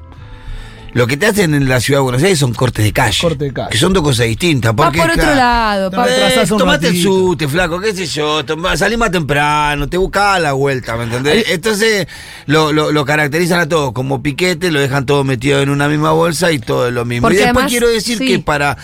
Lo 0.95 1.07
que 1.07 1.17
te 1.17 1.25
hacen 1.25 1.53
en 1.53 1.67
la 1.67 1.81
ciudad 1.81 1.99
de 1.99 2.03
Buenos 2.03 2.23
Aires 2.23 2.39
son 2.39 2.53
cortes 2.53 2.85
de 2.85 2.93
calle. 2.93 3.17
Corte 3.21 3.43
de 3.43 3.51
calle. 3.53 3.67
Que 3.69 3.77
son 3.77 3.91
dos 3.91 4.01
cosas 4.01 4.27
distintas. 4.27 4.71
Va 4.71 4.75
Porque, 4.77 4.97
por 4.99 5.09
otro 5.11 5.21
claro, 5.23 5.35
lado, 5.35 5.91
pa- 5.91 6.07
eh, 6.09 6.45
tomate 6.47 6.87
el 6.87 7.03
sute, 7.03 7.49
flaco, 7.49 7.81
qué 7.81 7.93
sé 7.93 8.05
yo. 8.05 8.45
toma- 8.45 8.77
salí 8.77 8.95
más 8.95 9.11
temprano, 9.11 9.89
te 9.89 9.97
buscaba 9.97 10.39
la 10.39 10.53
vuelta, 10.53 10.95
¿me 10.95 11.03
entendés? 11.03 11.47
Entonces 11.49 12.07
lo, 12.45 12.71
lo- 12.71 12.93
lo 12.93 13.03
caracterizan 13.03 13.59
a 13.59 13.67
todos 13.67 13.91
como 13.91 14.23
piquete, 14.23 14.71
lo 14.71 14.79
dejan 14.79 15.05
todo 15.05 15.25
metido 15.25 15.59
en 15.61 15.69
una 15.69 15.89
misma 15.89 16.13
bolsa 16.13 16.53
y 16.53 16.59
todo 16.59 16.87
es 16.87 16.93
lo 16.93 17.03
mismo. 17.03 17.25
Porque 17.25 17.39
y 17.39 17.43
después 17.43 17.55
además, 17.57 17.71
quiero 17.71 17.89
decir 17.89 18.17
sí. 18.17 18.25
que 18.25 18.39
para 18.39 18.77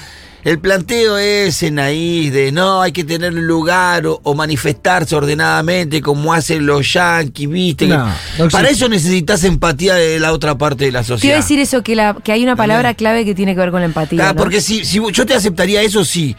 el 0.44 0.60
planteo 0.60 1.18
ese 1.18 1.72
naíz 1.72 2.34
de 2.34 2.52
no, 2.52 2.82
hay 2.82 2.92
que 2.92 3.04
tener 3.04 3.34
un 3.34 3.46
lugar 3.46 4.08
o, 4.08 4.20
o 4.24 4.34
manifestarse 4.34 5.16
ordenadamente 5.16 6.02
como 6.02 6.34
hacen 6.34 6.66
los 6.66 6.94
yanquis, 6.94 7.50
¿viste? 7.50 7.88
No, 7.88 8.08
no 8.38 8.48
para 8.50 8.70
eso 8.70 8.90
necesitas 8.90 9.44
empatía 9.44 9.96
de 9.96 10.20
la 10.20 10.34
otra 10.34 10.58
parte 10.58 10.86
de 10.86 10.92
la 10.92 11.04
sociedad. 11.04 11.38
decir 11.38 11.60
eso, 11.60 11.84
que, 11.84 11.96
la, 11.96 12.16
que 12.24 12.32
hay 12.32 12.44
una 12.44 12.56
palabra 12.56 12.94
clave 12.94 13.26
que 13.26 13.36
tiene 13.36 13.54
que 13.54 13.60
ver 13.60 13.72
con 13.72 13.82
la 13.82 13.86
empatía. 13.86 14.30
Ah, 14.30 14.34
¿no? 14.34 14.40
Porque 14.40 14.62
si, 14.62 14.86
si 14.86 15.00
yo 15.12 15.26
te 15.26 15.34
aceptaría 15.34 15.82
eso, 15.82 16.06
sí. 16.06 16.36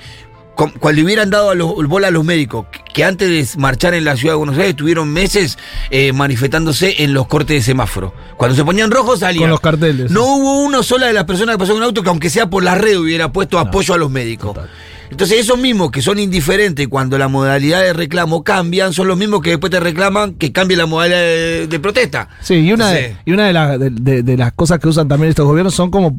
Cuando 0.55 0.93
le 0.93 1.02
hubieran 1.02 1.31
dado 1.31 1.50
a 1.50 1.55
los, 1.55 1.75
bola 1.88 2.08
a 2.08 2.10
los 2.10 2.25
médicos, 2.25 2.66
que- 2.93 3.05
antes 3.05 3.29
de 3.55 3.61
marchar 3.61 3.94
en 3.94 4.05
la 4.05 4.17
ciudad 4.17 4.35
de 4.35 4.39
Buenos 4.39 4.56
Aires 4.56 4.71
estuvieron 4.71 5.12
meses 5.12 5.59
eh, 5.91 6.12
manifestándose 6.12 7.03
en 7.05 7.15
los 7.15 7.27
cortes 7.27 7.56
de 7.56 7.62
semáforo. 7.62 8.15
Cuando 8.37 8.56
se 8.56 8.65
ponían 8.65 8.91
rojos 8.91 9.21
salían. 9.21 9.43
Con 9.44 9.50
los 9.50 9.61
carteles. 9.61 10.11
No 10.11 10.25
hubo 10.25 10.62
uno 10.62 10.83
sola 10.83 11.06
de 11.06 11.12
las 11.12 11.25
personas 11.25 11.55
que 11.56 11.59
pasó 11.61 11.75
con 11.75 11.83
auto 11.83 12.03
que 12.03 12.09
aunque 12.09 12.31
sea 12.31 12.49
por 12.49 12.62
la 12.62 12.75
red 12.75 12.97
hubiera 12.99 13.32
puesto 13.32 13.58
apoyo 13.58 13.94
a 13.94 13.99
los 13.99 14.11
médicos. 14.11 14.55
total. 14.55 14.70
Entonces 15.11 15.41
esos 15.41 15.58
mismos 15.58 15.91
que 15.91 16.01
son 16.01 16.19
indiferentes 16.19 16.89
cuando 16.89 17.19
la 17.19 17.29
modalidad 17.29 17.82
de 17.82 17.93
reclamo 17.93 18.43
cambian, 18.43 18.94
son 18.94 19.08
los 19.08 19.19
mismos 19.19 19.43
que 19.43 19.51
después 19.51 19.70
te 19.70 19.79
reclaman 19.79 20.34
que 20.34 20.53
cambie 20.53 20.75
la 20.75 20.87
modalidad 20.87 21.19
de, 21.20 21.67
de 21.67 21.81
protesta. 21.81 22.31
Sí, 22.41 22.55
y 22.55 22.72
una, 22.72 22.96
Entonces, 22.96 23.17
de, 23.25 23.31
y 23.31 23.34
una 23.34 23.46
de 23.82 24.37
las 24.39 24.53
cosas 24.55 24.79
que 24.79 24.89
usan 24.89 25.08
también 25.08 25.29
estos 25.29 25.44
gobiernos 25.44 25.75
son 25.75 25.91
como 25.91 26.17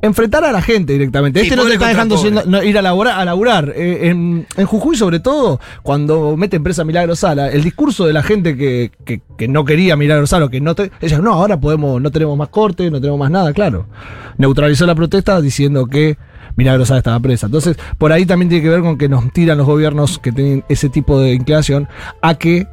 enfrentar 0.00 0.44
a 0.44 0.52
la 0.52 0.60
gente 0.62 0.92
directamente. 0.94 1.40
Sí, 1.40 1.46
Este 1.46 1.56
no 1.56 1.64
te 1.64 1.74
está 1.74 1.88
dejando 1.88 2.16
pobre. 2.16 2.30
siendo- 2.30 2.50
no, 2.50 2.62
ir 2.62 2.76
a 2.78 2.82
laburar. 2.82 3.18
A 3.20 3.24
laburar. 3.24 3.72
Eh, 3.76 4.08
en, 4.08 4.46
en 4.56 4.66
Jujuy, 4.66 4.96
sobre 4.96 5.20
todo, 5.20 5.60
cuando 5.82 6.36
mete 6.36 6.56
empresa 6.56 6.84
Milagro 6.84 7.14
Sala, 7.16 7.48
el 7.48 7.62
discurso 7.62 8.06
de 8.06 8.12
la 8.12 8.22
gente 8.22 8.56
que, 8.56 8.90
que- 9.04 9.20
que 9.36 9.48
no 9.48 9.64
quería 9.64 9.96
Milagro 9.96 10.26
Sala, 10.26 10.46
o 10.46 10.50
que 10.50 10.60
no 10.60 10.74
te, 10.74 10.90
ellas, 11.00 11.20
no, 11.20 11.32
ahora 11.34 11.58
podemos, 11.60 12.00
no 12.00 12.10
tenemos 12.10 12.36
más 12.36 12.48
corte, 12.48 12.90
no 12.90 13.00
tenemos 13.00 13.18
más 13.18 13.30
nada, 13.30 13.52
claro. 13.52 13.86
Neutralizó 14.38 14.86
la 14.86 14.94
protesta 14.94 15.40
diciendo 15.40 15.86
que 15.86 16.16
Milagro 16.56 16.84
Sala 16.84 16.98
estaba 16.98 17.20
presa. 17.20 17.46
Entonces, 17.46 17.76
por 17.98 18.12
ahí 18.12 18.26
también 18.26 18.48
tiene 18.48 18.62
que 18.62 18.70
ver 18.70 18.80
con 18.80 18.98
que 18.98 19.08
nos 19.08 19.32
tiran 19.32 19.56
los 19.58 19.66
gobiernos 19.66 20.18
que 20.18 20.32
tienen 20.32 20.64
ese 20.68 20.88
tipo 20.88 21.20
de 21.20 21.32
inclinación 21.32 21.88
a 22.20 22.34
que 22.34 22.66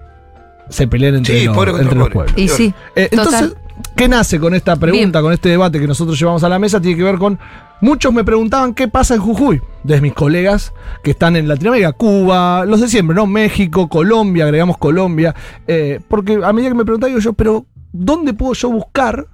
se 0.69 0.87
peleen 0.87 1.15
entre, 1.15 1.39
Sí, 1.39 1.45
los, 1.45 1.55
pobre 1.55 1.71
contra 1.71 1.83
entre 1.85 1.99
los 1.99 2.09
pueblos. 2.09 2.33
Y 2.37 2.47
sí. 2.47 2.73
Eh, 2.95 3.07
total. 3.09 3.25
entonces, 3.25 3.57
¿qué 3.95 4.07
nace 4.07 4.39
con 4.39 4.53
esta 4.53 4.75
pregunta, 4.75 5.21
con 5.21 5.33
este 5.33 5.49
debate 5.49 5.79
que 5.79 5.87
nosotros 5.87 6.17
llevamos 6.19 6.43
a 6.43 6.49
la 6.49 6.59
mesa? 6.59 6.79
Tiene 6.81 6.97
que 6.97 7.03
ver 7.03 7.17
con. 7.17 7.37
Muchos 7.81 8.13
me 8.13 8.23
preguntaban 8.25 8.73
qué 8.73 8.87
pasa 8.89 9.15
en 9.15 9.21
Jujuy, 9.21 9.61
desde 9.83 10.01
mis 10.01 10.13
colegas 10.13 10.73
que 11.03 11.11
están 11.11 11.35
en 11.37 11.47
Latinoamérica, 11.47 11.93
Cuba, 11.93 12.65
los 12.65 12.81
de 12.81 12.89
siempre, 12.89 13.15
¿no? 13.15 13.25
México, 13.25 13.87
Colombia, 13.87 14.43
agregamos 14.45 14.77
Colombia. 14.77 15.33
eh, 15.67 15.99
porque 16.07 16.39
a 16.43 16.51
medida 16.51 16.69
que 16.71 16.75
me 16.75 16.83
preguntaba, 16.85 17.07
digo 17.09 17.21
yo, 17.21 17.33
pero 17.33 17.65
¿dónde 17.93 18.33
puedo 18.33 18.53
yo 18.53 18.69
buscar 18.69 19.25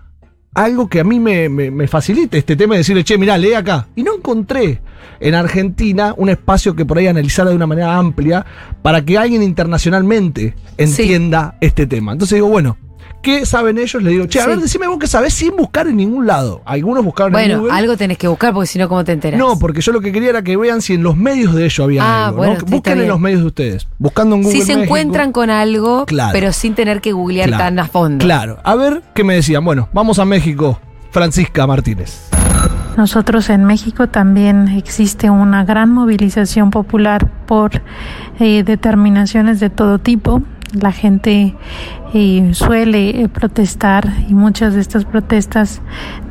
algo 0.54 0.88
que 0.88 1.00
a 1.00 1.04
mí 1.04 1.20
me, 1.20 1.50
me- 1.50 1.72
me 1.72 1.88
facilite 1.88 2.38
este 2.38 2.56
tema 2.56 2.76
de 2.76 2.80
decirle, 2.80 3.04
che, 3.04 3.18
mirá, 3.18 3.38
lee 3.38 3.54
acá? 3.56 3.88
Y 3.96 4.04
no 4.04 4.16
encontré 4.16 4.80
en 5.20 5.34
Argentina 5.34 6.14
un 6.16 6.30
espacio 6.30 6.76
que 6.76 6.86
por 6.86 6.98
ahí 7.00 7.08
analizara 7.08 7.50
de 7.50 7.56
una 7.56 7.66
manera 7.68 7.98
amplia 7.98 8.46
para 8.84 9.04
que 9.04 9.18
alguien 9.18 9.42
internacionalmente 9.44 10.56
entienda 10.78 11.58
este 11.62 11.88
tema. 11.88 12.12
Entonces 12.14 12.36
digo, 12.38 12.48
bueno, 12.48 12.78
¿qué 13.22 13.46
saben 13.46 13.78
ellos? 13.78 14.02
Le 14.04 14.12
digo, 14.12 14.26
che, 14.28 14.40
a 14.40 14.44
Sí. 14.44 14.50
ver, 14.50 14.60
decime 14.60 14.88
vos 14.88 14.98
qué 15.00 15.08
sabés 15.08 15.34
sin 15.34 15.56
buscar 15.56 15.88
en 15.88 15.98
ningún 15.98 16.28
lado. 16.28 16.62
Algunos 16.66 17.04
buscaron 17.04 17.34
en 17.36 17.40
Bueno, 17.48 17.60
Google. 17.62 17.74
algo 17.74 17.98
tenés 17.98 18.18
que 18.18 18.28
buscar 18.28 18.54
porque 18.54 18.68
si 18.68 18.78
no, 18.80 18.88
¿cómo 18.90 19.04
te 19.04 19.12
enteras? 19.14 19.40
No, 19.40 19.58
porque 19.60 19.82
yo 19.82 19.92
lo 19.92 20.02
que 20.02 20.12
quería 20.12 20.30
era 20.30 20.42
que 20.44 20.56
vean 20.58 20.82
si 20.82 20.94
en 20.94 21.04
los 21.04 21.18
medios 21.18 21.54
de 21.56 21.66
ellos 21.66 21.80
había 21.84 22.04
Ah, 22.04 22.26
algo. 22.28 22.38
bueno, 22.38 22.54
¿no? 22.54 22.60
sí, 22.60 22.66
está 22.66 22.76
Busquen 22.76 22.94
en 22.94 23.00
bien. 23.00 23.10
los 23.10 23.20
medios 23.20 23.42
de 23.42 23.48
ustedes. 23.48 23.88
Buscando 23.98 24.36
en 24.36 24.44
Google. 24.44 24.60
si 24.60 24.66
se 24.66 24.74
México. 24.76 24.84
encuentran 24.84 25.32
con 25.32 25.50
algo, 25.50 26.06
Claro. 26.06 26.32
pero 26.34 26.54
sin 26.54 26.76
tener 26.76 27.02
que 27.02 27.12
googlear 27.14 27.48
Claro, 27.50 27.64
tan 27.64 27.80
a 27.80 27.88
fondo. 27.88 28.24
Claro. 28.24 28.60
A 28.64 28.76
ver 28.76 29.02
qué 29.14 29.24
me 29.24 29.36
decían. 29.36 29.64
Bueno, 29.66 29.90
vamos 29.94 30.20
a 30.20 30.26
México. 30.26 30.80
Francisca 31.12 31.66
Martínez. 31.66 32.30
Nosotros 32.98 33.50
en 33.50 33.66
México 33.66 34.08
también 34.08 34.70
existe 34.70 35.30
una 35.30 35.66
gran 35.66 35.92
movilización 35.92 36.70
popular 36.72 37.28
por 37.46 37.82
eh, 38.40 38.64
determinaciones 38.64 39.60
de 39.60 39.70
todo 39.70 40.00
tipo. 40.00 40.42
La 40.82 40.92
gente 40.92 41.56
eh, 42.14 42.50
suele 42.54 43.22
eh, 43.22 43.30
protestar 43.30 44.08
y 44.30 44.34
muchas 44.34 44.74
de 44.74 44.82
estas 44.82 45.06
protestas 45.06 45.82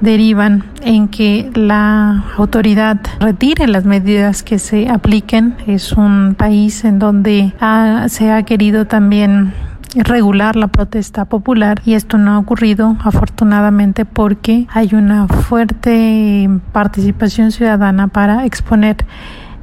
derivan 0.01 0.65
en 0.83 1.09
que 1.09 1.51
la 1.55 2.25
autoridad 2.37 3.01
retire 3.21 3.67
las 3.67 3.85
medidas 3.85 4.43
que 4.43 4.59
se 4.59 4.89
apliquen. 4.89 5.57
Es 5.67 5.93
un 5.93 6.35
país 6.37 6.85
en 6.85 6.99
donde 6.99 7.53
ha- 7.61 8.07
se 8.09 8.31
ha 8.31 8.43
querido 8.45 8.87
también 8.87 9.53
regular 9.97 10.57
la 10.57 10.67
protesta 10.69 11.25
popular 11.25 11.81
y 11.87 11.95
esto 11.95 12.19
no 12.19 12.33
ha 12.33 12.39
ocurrido 12.39 12.97
afortunadamente 13.05 14.05
porque 14.05 14.67
hay 14.73 14.93
una 14.93 15.29
fuerte 15.29 16.51
participación 16.73 17.53
ciudadana 17.53 18.09
para 18.09 18.45
exponer 18.45 18.97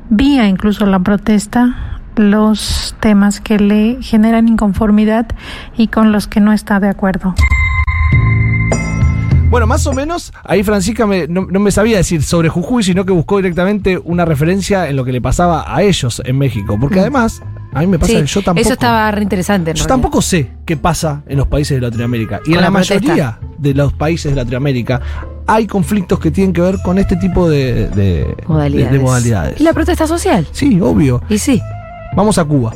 vía 0.09 0.47
incluso 0.47 0.85
la 0.85 0.99
protesta 0.99 1.75
los 2.15 2.95
temas 2.99 3.39
que 3.39 3.59
le 3.59 3.97
generan 4.01 4.47
inconformidad 4.47 5.27
y 5.77 5.87
con 5.87 6.11
los 6.11 6.27
que 6.27 6.39
no 6.39 6.53
está 6.53 6.79
de 6.79 6.89
acuerdo. 6.89 7.33
Bueno, 9.49 9.67
más 9.67 9.85
o 9.85 9.91
menos, 9.91 10.31
ahí 10.45 10.63
Francisca 10.63 11.05
me- 11.05 11.27
no, 11.27 11.41
no 11.49 11.59
me 11.59 11.71
sabía 11.71 11.97
decir 11.97 12.23
sobre 12.23 12.47
Jujuy, 12.47 12.83
sino 12.83 13.03
que 13.05 13.11
buscó 13.11 13.35
directamente 13.37 13.97
una 13.97 14.23
referencia 14.23 14.87
en 14.87 14.95
lo 14.95 15.03
que 15.03 15.11
le 15.11 15.19
pasaba 15.19 15.65
a 15.67 15.81
ellos 15.83 16.21
en 16.25 16.37
México. 16.37 16.77
Porque 16.79 17.01
además, 17.01 17.41
a 17.73 17.81
mí 17.81 17.87
me 17.87 17.99
pasa 17.99 18.13
Mm. 18.13 18.15
Sí, 18.15 18.21
que 18.21 18.27
yo 18.27 18.41
tampoco. 18.43 18.61
eso 18.63 18.73
estaba 18.73 19.11
re 19.11 19.21
interesante. 19.23 19.71
Yo 19.71 19.73
realidad. 19.73 19.87
tampoco 19.89 20.21
sé 20.21 20.51
qué 20.65 20.77
pasa 20.77 21.23
en 21.27 21.37
los 21.37 21.47
países 21.47 21.75
de 21.75 21.81
Latinoamérica. 21.81 22.39
Y 22.45 22.51
Con 22.51 22.53
en 22.59 22.61
la, 22.61 22.71
mayoría 22.71 23.39
de 23.57 23.73
los 23.73 23.91
países 23.91 24.31
de 24.31 24.37
Latinoamérica 24.37 25.01
hay 25.47 25.67
conflictos 25.67 26.17
que 26.19 26.31
tienen 26.31 26.53
que 26.53 26.61
ver 26.61 26.77
con 26.81 26.97
este 26.97 27.17
tipo 27.17 27.49
de, 27.49 27.89
de- 27.89 28.33
Modalidades. 28.47 28.91
de- 28.93 28.97
de 28.97 29.03
modalidades. 29.03 29.59
¿Y 29.59 29.63
la 29.65 29.73
protesta 29.73 30.07
social? 30.07 30.47
Sí, 30.53 30.79
obvio. 30.79 31.21
Y 31.27 31.37
sí. 31.39 31.61
Vamos 32.15 32.37
a 32.37 32.45
Cuba. 32.45 32.73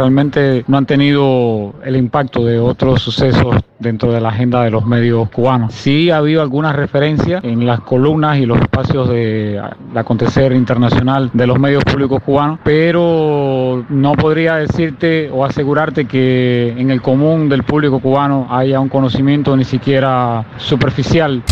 realmente 0.00 0.64
no 0.66 0.78
han 0.78 0.86
tenido 0.86 1.74
el 1.84 1.94
impacto 1.94 2.42
de 2.42 2.58
otros 2.58 3.02
sucesos 3.02 3.54
dentro 3.78 4.10
de 4.12 4.20
la 4.20 4.30
agenda 4.30 4.62
de 4.62 4.70
los 4.70 4.86
medios 4.86 5.28
cubanos. 5.28 5.74
Sí 5.74 6.10
ha 6.10 6.16
habido 6.16 6.40
algunas 6.40 6.74
referencias 6.74 7.44
en 7.44 7.66
las 7.66 7.80
columnas 7.80 8.38
y 8.38 8.46
los 8.46 8.58
espacios 8.58 9.10
de, 9.10 9.60
acontecer 9.94 10.52
internacional 10.52 11.30
de 11.34 11.46
los 11.46 11.58
medios 11.58 11.84
públicos 11.84 12.22
cubanos, 12.22 12.60
pero 12.64 13.84
no 13.90 14.12
podría 14.12 14.56
decirte 14.56 15.30
o 15.30 15.44
asegurarte 15.44 16.06
que 16.06 16.74
en 16.78 16.90
el 16.90 17.02
común 17.02 17.50
del 17.50 17.62
público 17.64 18.00
cubano 18.00 18.46
haya 18.50 18.80
un 18.80 18.88
conocimiento 18.88 19.54
ni 19.54 19.64
siquiera 19.64 20.46
superficial 20.56 21.42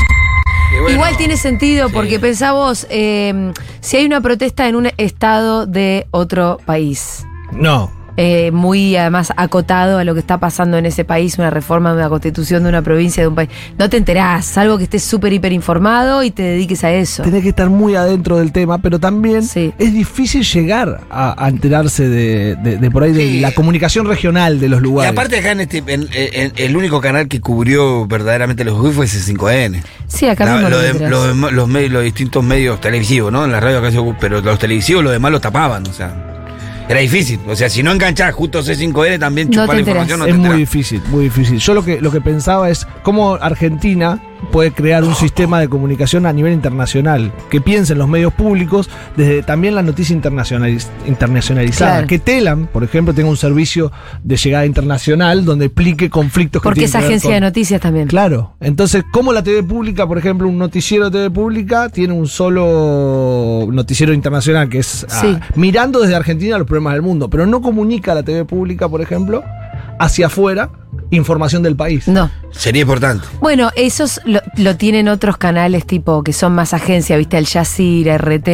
bueno, 0.80 0.90
Igual 0.90 1.16
tiene 1.16 1.36
sentido 1.36 1.88
porque 1.90 2.16
sí. 2.16 2.18
pensá 2.18 2.52
vos, 2.52 2.86
eh, 2.90 3.52
si 3.80 3.96
hay 3.96 4.06
una 4.06 4.20
protesta 4.20 4.68
en 4.68 4.76
un 4.76 4.88
estado 4.96 5.66
de 5.66 6.06
otro 6.10 6.58
país, 6.64 7.24
No. 7.52 7.90
Eh, 8.20 8.50
muy 8.50 8.96
además 8.96 9.32
acotado 9.36 9.98
a 9.98 10.04
lo 10.04 10.12
que 10.12 10.18
está 10.20 10.38
pasando 10.38 10.76
en 10.76 10.86
ese 10.86 11.04
país, 11.04 11.38
una 11.38 11.50
reforma 11.50 11.90
de 11.92 11.98
una 11.98 12.08
constitución 12.08 12.64
de 12.64 12.68
una 12.68 12.82
provincia, 12.82 13.22
de 13.22 13.28
un 13.28 13.36
país, 13.36 13.48
no 13.78 13.88
te 13.88 13.96
enterás, 13.96 14.44
salvo 14.44 14.76
que 14.76 14.82
estés 14.84 15.04
súper 15.04 15.32
hiper 15.32 15.52
informado 15.52 16.24
y 16.24 16.32
te 16.32 16.42
dediques 16.42 16.82
a 16.82 16.90
eso. 16.92 17.22
Tenés 17.22 17.44
que 17.44 17.50
estar 17.50 17.70
muy 17.70 17.94
adentro 17.94 18.36
del 18.38 18.50
tema, 18.50 18.78
pero 18.78 18.98
también 18.98 19.44
Sí. 19.44 19.72
es 19.78 19.92
difícil 19.94 20.42
llegar 20.42 21.00
a, 21.10 21.42
a 21.44 21.48
enterarse 21.48 22.08
de, 22.08 22.56
de- 22.56 22.76
de 22.78 22.90
por 22.90 23.04
ahí 23.04 23.12
de 23.12 23.20
Sí. 23.22 23.40
la 23.40 23.52
comunicación 23.52 24.06
regional 24.06 24.58
de 24.58 24.68
los 24.68 24.80
Y 24.80 24.82
lugares. 24.82 25.12
aparte 25.12 25.38
acá 25.38 25.52
en 25.52 25.60
este, 25.60 25.78
en- 25.86 26.08
en- 26.12 26.52
el 26.56 26.76
único 26.76 27.00
canal 27.00 27.28
que 27.28 27.40
cubrió 27.40 28.04
verdaderamente 28.08 28.64
los 28.64 28.74
Jujuy 28.74 28.92
fue 28.92 29.06
C5N. 29.06 29.80
Sí, 30.08 30.26
acá 30.28 30.44
La- 30.44 30.54
mismo 30.54 30.70
lo 30.70 30.78
de- 30.80 31.08
lo 31.08 31.50
los, 31.52 31.68
medios, 31.68 31.92
los 31.92 32.02
distintos 32.02 32.42
medios 32.42 32.80
televisivos, 32.80 33.30
¿no? 33.30 33.44
En 33.44 33.52
la 33.52 33.60
radio 33.60 33.78
acá 33.78 33.92
se 33.92 33.98
pero 34.20 34.40
los 34.40 34.58
televisivos 34.58 35.04
los 35.04 35.12
demás 35.12 35.30
los 35.30 35.40
tapaban, 35.40 35.86
o 35.86 35.92
sea. 35.92 36.34
Era 36.88 37.00
difícil. 37.00 37.38
O 37.46 37.54
sea, 37.54 37.68
si 37.68 37.82
no 37.82 37.92
enganchás 37.92 38.34
justo 38.34 38.62
C5N 38.62 39.18
también 39.18 39.50
chupar 39.50 39.74
la 39.74 39.80
información 39.80 40.20
no 40.20 40.24
es 40.26 40.32
te 40.32 40.38
muy 40.38 40.46
enterás. 40.46 40.58
difícil, 40.58 41.02
muy 41.10 41.24
difícil. 41.24 41.58
Yo 41.58 41.74
lo 41.74 41.84
que, 41.84 42.00
lo 42.00 42.10
que 42.10 42.20
pensaba 42.20 42.70
es 42.70 42.86
cómo 43.02 43.34
Argentina 43.34 44.18
puede 44.52 44.72
crear 44.72 45.04
un 45.04 45.14
sistema 45.14 45.60
de 45.60 45.68
comunicación 45.68 46.26
a 46.26 46.32
nivel 46.32 46.52
internacional, 46.52 47.32
que 47.50 47.60
piensen 47.60 47.98
los 47.98 48.08
medios 48.08 48.32
públicos 48.32 48.88
desde 49.16 49.42
también 49.42 49.74
la 49.74 49.82
noticia 49.82 50.14
internacionaliz- 50.16 50.86
internacionalizada. 51.06 51.92
Claro. 51.92 52.06
Que 52.06 52.18
Telam, 52.18 52.66
por 52.66 52.84
ejemplo, 52.84 53.12
tenga 53.14 53.28
un 53.28 53.36
servicio 53.36 53.90
de 54.22 54.36
llegada 54.36 54.64
internacional 54.66 55.44
donde 55.44 55.66
explique 55.66 56.08
conflictos 56.10 56.62
que 56.62 56.64
Porque 56.68 56.84
es 56.84 56.92
que 56.92 56.98
ver 56.98 57.06
agencia 57.06 57.28
con- 57.28 57.34
de 57.34 57.40
noticias 57.40 57.80
también. 57.80 58.08
Claro. 58.08 58.54
Entonces, 58.60 59.04
como 59.12 59.32
la 59.32 59.42
TV 59.42 59.62
pública, 59.62 60.06
por 60.06 60.18
ejemplo, 60.18 60.48
un 60.48 60.58
noticiero 60.58 61.10
de 61.10 61.18
TV 61.18 61.30
pública 61.30 61.88
tiene 61.88 62.14
un 62.14 62.26
solo 62.26 63.66
noticiero 63.70 64.12
internacional 64.12 64.68
que 64.68 64.78
es 64.78 65.06
ah, 65.10 65.40
mirando 65.54 66.00
desde 66.00 66.14
Argentina 66.14 66.58
los 66.58 66.66
problemas 66.66 66.94
del 66.94 67.02
mundo, 67.02 67.28
pero 67.28 67.46
no 67.46 67.60
comunica 67.60 68.12
a 68.12 68.14
la 68.16 68.22
TV 68.22 68.44
pública, 68.44 68.88
por 68.88 69.00
ejemplo, 69.00 69.42
hacia 69.98 70.26
afuera 70.26 70.70
información 71.10 71.62
del 71.62 71.76
país. 71.76 72.06
No. 72.08 72.30
Sería 72.50 72.82
importante. 72.82 73.26
Bueno, 73.40 73.70
esos 73.76 74.20
lo, 74.24 74.40
lo 74.56 74.76
tienen 74.76 75.08
otros 75.08 75.36
canales 75.36 75.86
tipo 75.86 76.22
que 76.22 76.32
son 76.32 76.54
más 76.54 76.74
agencia, 76.74 77.16
viste, 77.16 77.38
el 77.38 77.46
Yacir, 77.46 78.08
RT. 78.18 78.48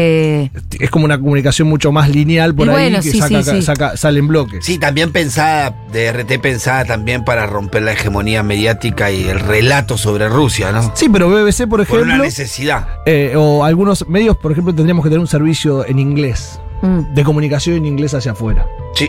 Es 0.80 0.90
como 0.90 1.04
una 1.04 1.18
comunicación 1.18 1.68
mucho 1.68 1.90
más 1.92 2.08
lineal 2.10 2.54
por 2.54 2.66
Y 2.66 2.70
ahí 2.70 2.74
bueno, 2.76 2.96
que 2.98 3.10
sí, 3.10 3.18
saca, 3.18 3.42
sí, 3.42 3.50
sí. 3.50 3.62
saca- 3.62 3.96
sale 3.96 4.18
en 4.20 4.28
bloques. 4.28 4.64
Sí, 4.64 4.78
también 4.78 5.10
pensada, 5.12 5.74
de 5.92 6.12
RT 6.12 6.38
pensada 6.40 6.84
también 6.84 7.24
para 7.24 7.46
romper 7.46 7.82
la 7.82 7.92
hegemonía 7.92 8.42
mediática 8.42 9.10
y 9.10 9.24
el 9.24 9.40
relato 9.40 9.96
sobre 9.98 10.28
Rusia, 10.28 10.70
¿no? 10.72 10.92
Sí, 10.94 11.08
pero 11.08 11.28
BBC, 11.28 11.66
por 11.68 11.84
Por 11.86 11.98
una 12.00 12.06
ejemplo, 12.08 12.24
necesidad. 12.24 12.86
eh, 13.06 13.34
o 13.36 13.64
algunos 13.64 14.08
medios, 14.08 14.36
por 14.36 14.52
ejemplo, 14.52 14.74
tendríamos 14.74 15.02
que 15.04 15.08
tener 15.08 15.20
un 15.20 15.26
servicio 15.28 15.84
en 15.86 15.98
inglés, 15.98 16.60
Mm, 16.82 17.14
de 17.14 17.24
comunicación 17.24 17.76
en 17.76 17.86
inglés 17.86 18.12
hacia 18.12 18.32
afuera. 18.32 18.66
Sí. 18.94 19.08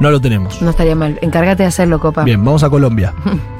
No 0.00 0.10
lo 0.10 0.20
tenemos. 0.20 0.60
no 0.62 0.70
estaría 0.70 0.94
mal. 0.96 1.18
Encárgate 1.22 1.62
de 1.62 1.68
hacerlo, 1.68 2.00
Copa. 2.00 2.24
Bien, 2.24 2.42
vamos 2.44 2.62
a 2.64 2.70
Colombia. 2.70 3.14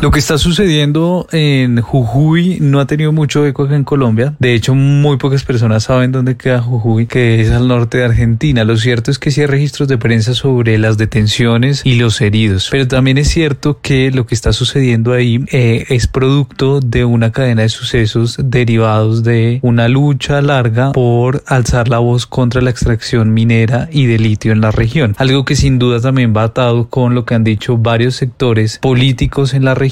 Lo 0.00 0.12
que 0.12 0.20
está 0.20 0.38
sucediendo 0.38 1.26
en 1.32 1.80
Jujuy 1.80 2.58
no 2.60 2.78
ha 2.78 2.86
tenido 2.86 3.10
mucho 3.10 3.44
eco 3.44 3.64
acá 3.64 3.74
en 3.74 3.82
Colombia. 3.82 4.32
De 4.38 4.54
hecho, 4.54 4.76
muy 4.76 5.16
pocas 5.16 5.42
personas 5.42 5.82
saben 5.82 6.12
dónde 6.12 6.36
queda 6.36 6.62
Jujuy, 6.62 7.06
que 7.06 7.40
es 7.40 7.50
al 7.50 7.66
norte 7.66 7.98
de 7.98 8.04
Argentina. 8.04 8.62
Lo 8.62 8.76
cierto 8.76 9.10
es 9.10 9.18
que 9.18 9.32
sí 9.32 9.40
hay 9.40 9.48
registros 9.48 9.88
de 9.88 9.98
prensa 9.98 10.34
sobre 10.34 10.78
las 10.78 10.98
detenciones 10.98 11.82
y 11.84 11.96
los 11.96 12.20
heridos. 12.20 12.68
Pero 12.70 12.86
también 12.86 13.18
es 13.18 13.26
cierto 13.26 13.80
que 13.82 14.12
lo 14.12 14.24
que 14.24 14.36
está 14.36 14.52
sucediendo 14.52 15.14
ahí 15.14 15.44
eh, 15.50 15.84
es 15.88 16.06
producto 16.06 16.78
de 16.78 17.04
una 17.04 17.32
cadena 17.32 17.62
de 17.62 17.68
sucesos 17.68 18.36
derivados 18.40 19.24
de 19.24 19.58
una 19.62 19.88
lucha 19.88 20.40
larga 20.40 20.92
por 20.92 21.42
alzar 21.48 21.88
la 21.88 21.98
voz 21.98 22.26
contra 22.26 22.60
la 22.60 22.70
extracción 22.70 23.34
minera 23.34 23.88
y 23.90 24.06
de 24.06 24.20
litio 24.20 24.52
en 24.52 24.60
la 24.60 24.70
región. 24.70 25.16
Algo 25.18 25.44
que 25.44 25.56
sin 25.56 25.80
duda 25.80 26.00
también 26.00 26.32
va 26.36 26.44
atado 26.44 26.88
con 26.88 27.16
lo 27.16 27.24
que 27.24 27.34
han 27.34 27.42
dicho 27.42 27.76
varios 27.78 28.14
sectores 28.14 28.78
políticos 28.78 29.54
en 29.54 29.64
la 29.64 29.74
región 29.74 29.87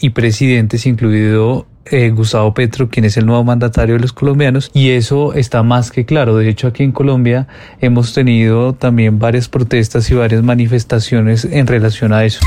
y 0.00 0.10
presidentes, 0.10 0.86
incluido 0.86 1.66
eh, 1.86 2.10
Gustavo 2.10 2.54
Petro, 2.54 2.88
quien 2.88 3.04
es 3.04 3.16
el 3.16 3.26
nuevo 3.26 3.42
mandatario 3.42 3.96
de 3.96 4.00
los 4.00 4.12
colombianos, 4.12 4.70
y 4.74 4.90
eso 4.90 5.34
está 5.34 5.62
más 5.62 5.90
que 5.90 6.04
claro. 6.04 6.36
De 6.36 6.48
hecho, 6.48 6.68
aquí 6.68 6.82
en 6.82 6.92
Colombia 6.92 7.48
hemos 7.80 8.12
tenido 8.12 8.74
también 8.74 9.18
varias 9.18 9.48
protestas 9.48 10.10
y 10.10 10.14
varias 10.14 10.42
manifestaciones 10.42 11.44
en 11.44 11.66
relación 11.66 12.12
a 12.12 12.24
eso. 12.24 12.40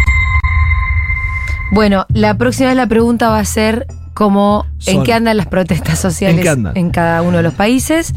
Bueno, 1.74 2.06
la 2.14 2.38
próxima 2.38 2.70
vez 2.70 2.78
la 2.78 2.88
pregunta 2.88 3.30
va 3.30 3.40
a 3.40 3.46
ser 3.46 3.88
cómo, 4.14 4.66
en 4.86 5.04
qué 5.04 5.14
andan 5.14 5.38
las 5.38 5.48
protestas 5.48 6.00
sociales 6.00 6.46
en 6.76 6.92
cada 6.92 7.22
uno 7.22 7.38
de 7.38 7.44
los 7.44 7.54
países. 7.54 8.14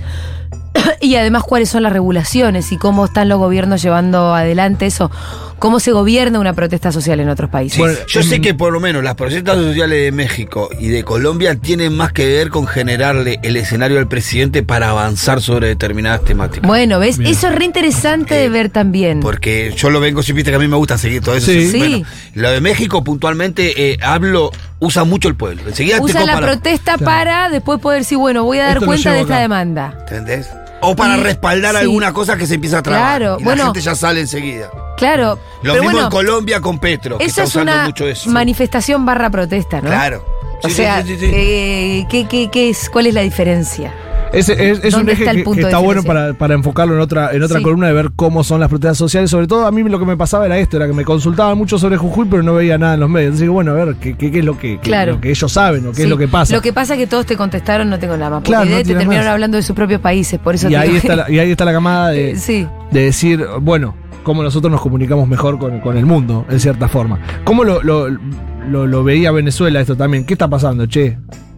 Y 1.00 1.16
además 1.16 1.42
cuáles 1.42 1.70
son 1.70 1.82
las 1.82 1.92
regulaciones 1.92 2.70
y 2.70 2.76
cómo 2.76 3.06
están 3.06 3.28
los 3.28 3.38
gobiernos 3.38 3.82
llevando 3.82 4.34
adelante 4.34 4.86
eso, 4.86 5.10
cómo 5.58 5.80
se 5.80 5.92
gobierna 5.92 6.38
una 6.38 6.52
protesta 6.52 6.92
social 6.92 7.20
en 7.20 7.28
otros 7.28 7.50
países. 7.50 7.78
Bueno, 7.78 7.98
Yo 8.08 8.22
sé 8.22 8.40
que 8.40 8.54
por 8.54 8.72
lo 8.72 8.80
menos 8.80 9.02
las 9.02 9.14
protestas 9.14 9.56
sociales 9.56 10.02
de 10.02 10.12
México 10.12 10.68
y 10.78 10.88
de 10.88 11.02
Colombia 11.04 11.54
tienen 11.56 11.96
más 11.96 12.12
que 12.12 12.26
ver 12.26 12.50
con 12.50 12.66
generarle 12.66 13.38
el 13.42 13.56
escenario 13.56 13.98
al 13.98 14.08
presidente 14.08 14.62
para 14.62 14.90
avanzar 14.90 15.40
sobre 15.40 15.68
determinadas 15.68 16.22
temáticas. 16.24 16.66
Bueno, 16.66 16.98
¿ves? 16.98 17.18
Bien. 17.18 17.30
Eso 17.30 17.48
es 17.48 17.54
re 17.54 17.64
interesante 17.64 18.34
de 18.34 18.48
ver 18.48 18.68
también. 18.70 19.20
Porque 19.20 19.72
yo 19.76 19.90
lo 19.90 20.00
vengo, 20.00 20.22
si 20.22 20.32
viste 20.32 20.50
que 20.50 20.56
a 20.56 20.60
mí 20.60 20.68
me 20.68 20.76
gusta 20.76 20.98
seguir 20.98 21.22
todo 21.22 21.34
eso. 21.36 21.50
Sí. 21.50 21.70
Sí. 21.70 21.78
Bueno, 21.78 22.06
lo 22.34 22.50
de 22.50 22.60
México 22.60 23.02
puntualmente 23.02 23.92
eh, 23.92 23.98
hablo, 24.02 24.50
usa 24.78 25.04
mucho 25.04 25.28
el 25.28 25.36
pueblo. 25.36 25.62
Enseguida 25.66 25.96
te 25.96 26.02
Usa 26.02 26.24
la 26.24 26.36
protesta 26.38 26.96
Claro. 26.96 27.04
para 27.04 27.48
después 27.50 27.80
poder 27.80 28.00
decir, 28.00 28.18
bueno, 28.18 28.44
voy 28.44 28.58
a 28.58 28.64
dar 28.64 28.76
Esto 28.76 28.86
cuenta 28.86 29.12
de 29.12 29.20
esta 29.22 29.38
demanda. 29.40 29.96
¿Entendés? 30.00 30.48
O 30.80 30.94
para 30.94 31.16
respaldar 31.16 31.72
sí. 31.74 31.80
alguna 31.82 32.12
cosa 32.12 32.36
que 32.36 32.46
se 32.46 32.54
empieza 32.54 32.78
a 32.78 32.82
trabar. 32.82 33.18
Claro, 33.18 33.36
y 33.40 33.44
bueno. 33.44 33.58
la 33.58 33.64
gente 33.66 33.80
ya 33.80 33.94
sale 33.94 34.20
enseguida. 34.20 34.70
Claro. 34.96 35.38
Lo 35.62 35.72
pero 35.72 35.74
mismo 35.74 35.90
bueno, 35.92 36.06
en 36.06 36.10
Colombia 36.10 36.60
con 36.60 36.78
Petro, 36.78 37.18
que 37.18 37.24
eso 37.24 37.30
está 37.30 37.42
es 37.44 37.48
usando 37.50 37.72
una 37.72 37.84
mucho 37.84 38.06
eso. 38.06 38.30
manifestación 38.30 39.04
barra 39.06 39.30
protesta, 39.30 39.80
¿no? 39.80 39.88
Claro. 39.88 40.24
O 40.62 40.68
Sí, 40.68 40.70
sí, 40.70 40.74
sea, 40.76 41.02
sí, 41.02 41.16
sí, 41.18 41.26
sí. 41.26 41.30
eh, 41.34 42.06
¿qué, 42.10 42.26
qué- 42.26 42.50
qué 42.50 42.70
es, 42.70 42.88
¿cuál 42.88 43.06
es 43.06 43.14
la 43.14 43.20
diferencia? 43.22 43.92
Es, 44.38 44.48
es- 44.48 44.84
es 44.84 44.94
un 44.94 45.00
¿Dónde 45.00 45.12
eje 45.12 45.24
está 45.24 45.34
que, 45.54 45.60
está 45.60 45.78
bueno 45.78 46.02
para, 46.02 46.34
para 46.34 46.54
enfocarlo 46.54 46.94
en 46.94 47.00
otra, 47.00 47.32
en 47.32 47.42
otra 47.42 47.58
Sí. 47.58 47.62
columna 47.64 47.86
de 47.86 47.92
ver 47.94 48.10
cómo 48.14 48.44
son 48.44 48.60
las 48.60 48.68
protestas 48.68 48.98
sociales. 48.98 49.30
Sobre 49.30 49.46
todo 49.46 49.66
a 49.66 49.72
mí 49.72 49.82
lo 49.82 49.98
que 49.98 50.04
me 50.04 50.16
pasaba 50.16 50.46
era 50.46 50.58
esto, 50.58 50.76
era 50.76 50.86
que 50.86 50.92
me 50.92 51.04
consultaban 51.04 51.56
mucho 51.56 51.78
sobre 51.78 51.96
Jujuy, 51.96 52.26
pero 52.30 52.42
no 52.42 52.54
veía 52.54 52.76
nada 52.78 52.94
en 52.94 53.00
los 53.00 53.08
medios. 53.10 53.28
Entonces 53.28 53.48
bueno, 53.48 53.70
a 53.72 53.74
ver, 53.74 53.96
¿qué, 53.96 54.16
qué- 54.16 54.30
qué 54.30 54.38
es 54.40 54.44
lo 54.44 54.58
que, 54.58 54.78
Claro. 54.78 55.12
lo 55.14 55.20
que 55.20 55.30
ellos 55.30 55.50
saben 55.50 55.86
o 55.86 55.90
qué 55.90 55.96
Sí. 55.96 56.02
es 56.02 56.08
lo 56.08 56.18
que 56.18 56.28
pasa? 56.28 56.54
Lo 56.54 56.62
que 56.62 56.72
pasa 56.72 56.94
es 56.94 57.00
que 57.00 57.06
todos 57.06 57.24
te 57.26 57.36
contestaron, 57.36 57.88
no 57.88 57.98
tengo 57.98 58.16
la 58.16 58.30
más 58.30 58.42
Claro, 58.42 58.66
idea, 58.66 58.78
te 58.78 58.84
terminaron 58.94 59.24
más. 59.24 59.32
hablando 59.32 59.56
de 59.56 59.62
sus 59.62 59.74
propios 59.74 60.00
países, 60.00 60.38
por 60.38 60.54
eso 60.54 60.68
y, 60.68 60.74
ahí 60.74 60.96
está 60.96 61.16
la, 61.16 61.30
y 61.30 61.38
ahí 61.38 61.50
está 61.50 61.64
la 61.64 61.72
camada 61.72 62.10
de, 62.10 62.36
sí. 62.36 62.66
de 62.90 63.00
decir, 63.04 63.44
bueno, 63.62 63.94
cómo 64.22 64.42
nosotros 64.42 64.70
nos 64.70 64.80
comunicamos 64.80 65.28
mejor 65.28 65.58
con, 65.58 65.80
con 65.80 65.96
el 65.96 66.04
mundo, 66.04 66.44
en 66.50 66.60
cierta 66.60 66.88
forma. 66.88 67.18
¿Cómo 67.44 67.64
lo, 67.64 67.82
lo, 67.82 68.08
lo- 68.10 68.86
lo 68.86 69.04
veía 69.04 69.30
Venezuela 69.30 69.80
esto 69.80 69.96
también? 69.96 70.24
¿Qué 70.26 70.34
está 70.34 70.48
pasando, 70.48 70.84
che? 70.86 71.16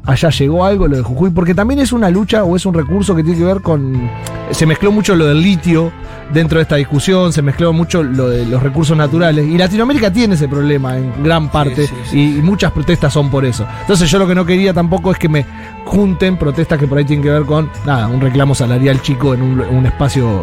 Allá 0.08 0.30
llegó 0.30 0.64
algo 0.64 0.88
lo 0.88 0.96
de 0.96 1.02
Jujuy, 1.02 1.28
porque 1.28 1.54
también 1.54 1.80
es 1.80 1.92
una 1.92 2.08
lucha 2.08 2.42
o 2.42 2.56
es 2.56 2.64
un 2.64 2.72
recurso 2.72 3.14
que 3.14 3.22
tiene 3.22 3.38
que 3.38 3.44
ver 3.44 3.60
con. 3.60 4.08
Se 4.52 4.64
mezcló 4.64 4.90
mucho 4.90 5.14
lo 5.14 5.26
del 5.26 5.42
litio 5.42 5.92
dentro 6.32 6.56
de 6.58 6.62
esta 6.62 6.76
discusión, 6.76 7.30
se 7.30 7.42
mezcló 7.42 7.74
mucho 7.74 8.02
lo 8.02 8.30
de 8.30 8.46
los 8.46 8.62
recursos 8.62 8.96
naturales. 8.96 9.46
Y 9.46 9.58
Latinoamérica 9.58 10.10
tiene 10.10 10.34
ese 10.34 10.48
problema 10.48 10.96
en 10.96 11.22
gran 11.22 11.50
parte, 11.50 11.86
sí, 11.86 11.94
sí. 12.06 12.18
Y, 12.18 12.38
y 12.38 12.42
muchas 12.42 12.72
protestas 12.72 13.12
son 13.12 13.28
por 13.28 13.44
eso. 13.44 13.66
Entonces, 13.82 14.10
yo 14.10 14.18
lo 14.18 14.26
que 14.26 14.34
no 14.34 14.46
quería 14.46 14.72
tampoco 14.72 15.12
es 15.12 15.18
que 15.18 15.28
me 15.28 15.44
junten 15.84 16.38
protestas 16.38 16.78
que 16.78 16.86
por 16.86 16.96
ahí 16.96 17.04
tienen 17.04 17.22
que 17.22 17.30
ver 17.30 17.42
con, 17.42 17.68
nada, 17.84 18.08
un 18.08 18.22
reclamo 18.22 18.54
salarial 18.54 19.02
chico 19.02 19.34
en 19.34 19.42
un, 19.42 19.60
un 19.60 19.84
espacio 19.84 20.42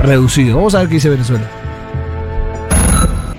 reducido. 0.00 0.56
Vamos 0.56 0.74
a 0.74 0.80
ver 0.80 0.88
qué 0.88 0.94
dice 0.94 1.10
Venezuela. 1.10 1.63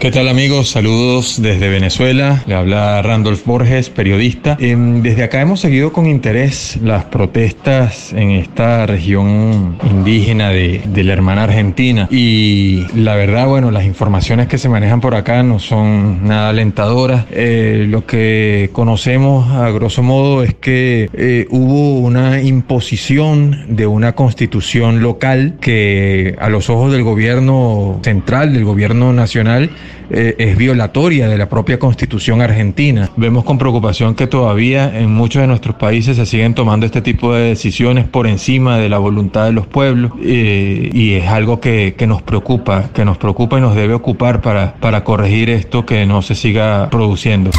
¿Qué 0.06 0.12
tal 0.12 0.28
amigos? 0.28 0.70
Saludos 0.70 1.42
desde 1.42 1.68
Venezuela. 1.68 2.44
Le 2.46 2.54
habla 2.54 3.02
Randolph 3.02 3.44
Borges, 3.44 3.90
periodista. 3.90 4.56
Em, 4.60 5.02
desde 5.02 5.24
acá 5.24 5.42
hemos 5.42 5.62
seguido 5.62 5.92
con 5.92 6.06
interés 6.06 6.78
las 6.84 7.06
protestas 7.06 8.14
en 8.14 8.30
esta 8.30 8.86
región 8.86 9.80
indígena 9.84 10.52
de, 10.52 10.84
de 10.86 11.04
la 11.04 11.14
hermana 11.14 11.46
Argentina. 11.46 12.08
Y 12.12 12.86
la 12.94 13.16
verdad, 13.16 13.48
bueno, 13.48 13.72
las 13.72 13.86
informaciones 13.86 14.48
que 14.48 14.60
se 14.60 14.70
manejan 14.70 15.02
por 15.02 15.16
acá 15.16 15.42
no 15.42 15.58
son 15.58 16.28
nada 16.28 16.50
alentadoras. 16.50 17.26
Eh, 17.32 17.88
lo 17.90 18.06
que 18.06 18.70
conocemos 18.74 19.52
a 19.54 19.72
grosso 19.72 20.04
modo 20.04 20.44
es 20.44 20.54
que 20.54 21.10
eh, 21.14 21.48
hubo 21.50 21.98
una 21.98 22.44
imposición 22.44 23.66
de 23.70 23.88
una 23.88 24.14
constitución 24.14 25.02
local 25.02 25.56
que 25.60 26.36
a 26.38 26.50
los 26.50 26.70
ojos 26.70 26.92
del 26.92 27.02
gobierno 27.02 28.00
central, 28.04 28.54
del 28.54 28.66
gobierno 28.66 29.12
nacional, 29.12 29.72
eh, 30.10 30.36
es 30.38 30.58
violatoria 30.58 31.28
de 31.28 31.38
la 31.38 31.50
propia 31.50 31.80
constitución 31.80 32.42
argentina. 32.42 33.10
Vemos 33.16 33.44
con 33.44 33.58
preocupación 33.58 34.16
que 34.16 34.28
todavía 34.28 34.98
en 35.00 35.12
muchos 35.12 35.42
de 35.42 35.48
nuestros 35.48 35.76
países 35.76 36.18
se 36.18 36.26
siguen 36.26 36.54
tomando 36.54 36.86
este 36.86 37.02
tipo 37.02 37.34
de 37.34 37.50
decisiones 37.50 38.06
por 38.06 38.28
encima 38.28 38.78
de 38.78 38.90
la 38.90 38.98
voluntad 38.98 39.46
de 39.46 39.52
los 39.52 39.68
pueblos 39.68 40.12
eh, 40.22 40.90
y 40.94 41.14
es 41.14 41.28
algo 41.28 41.60
que, 41.60 41.96
que 41.98 42.08
nos 42.08 42.22
preocupa, 42.22 42.90
que 42.94 43.06
nos 43.06 43.18
preocupa 43.18 43.58
y 43.58 43.62
nos 43.62 43.76
debe 43.76 43.94
ocupar 43.94 44.42
para, 44.42 44.76
para 44.76 45.04
corregir 45.04 45.50
esto 45.50 45.86
que 45.86 46.06
no 46.06 46.22
se 46.22 46.36
siga 46.36 46.90
produciendo. 46.90 47.52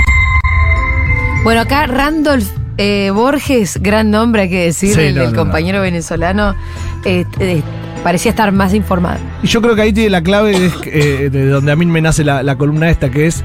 Bueno, 1.45 1.61
acá 1.61 1.87
Randolph 1.87 2.49
eh, 2.79 3.11
Borges, 3.11 3.79
gran 3.81 4.11
nombre 4.11 4.43
hay 4.43 4.51
que 4.51 4.65
decir, 4.67 4.95
Sí, 4.95 5.01
el, 5.01 5.15
no, 5.15 5.23
el 5.23 5.33
no, 5.33 5.39
compañero 5.39 5.81
venezolano, 5.81 6.55
eh, 7.05 7.25
eh, 7.41 7.63
parecía 8.07 8.31
estar 8.31 8.53
más 8.53 8.73
informado. 8.73 9.19
Y 9.43 9.49
yo 9.49 9.61
creo 9.61 9.75
que 9.75 9.83
ahí 9.83 9.93
tiene 9.93 10.11
la 10.11 10.23
clave 10.23 10.53
es, 10.67 10.73
eh, 10.85 11.29
de 11.29 11.49
donde 11.49 11.73
a 11.73 11.77
mí 11.77 11.87
me 11.87 12.01
nace 12.01 12.23
la, 12.23 12.45
la 12.45 12.57
columna 12.57 12.89
esta, 12.89 13.11
que 13.11 13.27
es 13.27 13.43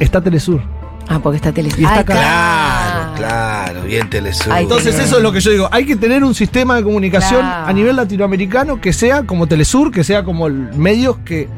está 0.00 0.20
Telesur. 0.20 0.60
Ah, 1.08 1.20
porque 1.22 1.36
está 1.36 1.52
tele. 1.52 1.68
Y 1.78 1.84
está 1.84 1.94
Ah, 1.94 1.98
acá. 2.00 2.14
Claro, 2.14 3.14
claro, 3.16 3.82
bien 3.86 4.10
Telesur. 4.10 4.52
Ay, 4.52 4.64
Entonces 4.64 4.94
Bien. 4.94 5.06
eso 5.06 5.18
es 5.18 5.22
lo 5.22 5.30
que 5.30 5.38
yo 5.40 5.52
digo, 5.52 5.68
hay 5.70 5.84
que 5.86 5.94
tener 5.94 6.24
un 6.24 6.34
sistema 6.34 6.74
de 6.76 6.82
comunicación 6.82 7.40
Claro. 7.42 7.66
a 7.68 7.72
nivel 7.72 7.94
latinoamericano 7.94 8.80
que 8.80 8.92
sea 8.92 9.22
como 9.22 9.46
Telesur, 9.46 9.92
que 9.92 10.02
sea 10.02 10.24
como 10.24 10.48
medios 10.48 11.18
que... 11.24 11.48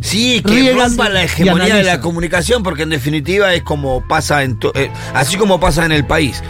Sí, 0.00 0.40
que 0.42 0.50
Riegan 0.50 0.88
rompa 0.88 1.10
la 1.10 1.24
hegemonía 1.24 1.74
de 1.76 1.82
la 1.84 2.00
comunicación, 2.00 2.62
porque 2.62 2.84
en 2.84 2.90
definitiva 2.90 3.52
es 3.52 3.62
como 3.62 4.02
pasa 4.08 4.44
en 4.44 4.58
to- 4.58 4.72
eh, 4.74 4.90
así 5.14 5.36
como 5.36 5.60
pasa 5.60 5.84
en 5.84 5.92
el 5.92 6.06
país. 6.06 6.42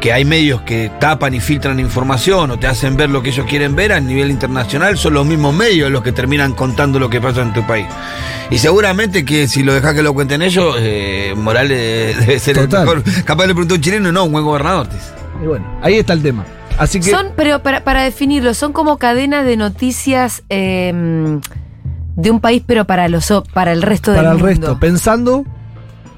Que 0.00 0.12
hay 0.14 0.24
medios 0.24 0.62
que 0.62 0.90
tapan 0.98 1.34
y 1.34 1.40
filtran 1.40 1.78
información 1.78 2.50
o 2.50 2.58
te 2.58 2.66
hacen 2.66 2.96
ver 2.96 3.10
lo 3.10 3.22
que 3.22 3.28
ellos 3.30 3.44
quieren 3.46 3.76
ver 3.76 3.92
a 3.92 4.00
nivel 4.00 4.30
internacional, 4.30 4.96
son 4.96 5.12
los 5.14 5.26
mismos 5.26 5.54
medios 5.54 5.90
los 5.90 6.02
que 6.02 6.10
terminan 6.12 6.54
contando 6.54 6.98
lo 6.98 7.10
que 7.10 7.20
pasa 7.20 7.42
en 7.42 7.52
tu 7.52 7.66
país. 7.66 7.86
Y 8.50 8.58
seguramente 8.58 9.24
que 9.24 9.46
si 9.46 9.62
lo 9.62 9.74
dejas 9.74 9.94
que 9.94 10.02
lo 10.02 10.14
cuenten 10.14 10.40
ellos, 10.42 10.74
eh, 10.78 11.34
Morales 11.36 12.18
debe 12.26 12.38
ser 12.38 12.56
Total. 12.56 12.88
el 12.88 12.96
mejor. 12.96 13.24
Capaz 13.24 13.46
le 13.46 13.52
preguntó 13.54 13.74
a 13.74 13.76
un 13.76 13.82
chileno, 13.82 14.10
no, 14.10 14.24
un 14.24 14.32
buen 14.32 14.44
gobernador. 14.44 14.88
Y 15.42 15.46
bueno, 15.46 15.66
ahí 15.82 15.94
está 15.98 16.14
el 16.14 16.22
tema. 16.22 16.44
Así 16.78 16.98
que... 16.98 17.10
Son, 17.10 17.32
pero 17.36 17.62
para, 17.62 17.84
para 17.84 18.02
definirlo, 18.02 18.54
son 18.54 18.72
como 18.72 18.96
cadenas 18.96 19.44
de 19.44 19.58
noticias 19.58 20.42
eh, 20.48 21.38
de 22.16 22.30
un 22.30 22.40
país, 22.40 22.62
pero 22.66 22.86
para 22.86 23.08
los 23.08 23.30
para 23.52 23.72
el 23.72 23.82
resto 23.82 24.12
para 24.14 24.30
del 24.30 24.38
el 24.38 24.44
mundo. 24.44 24.66
resto, 24.68 24.80
pensando 24.80 25.44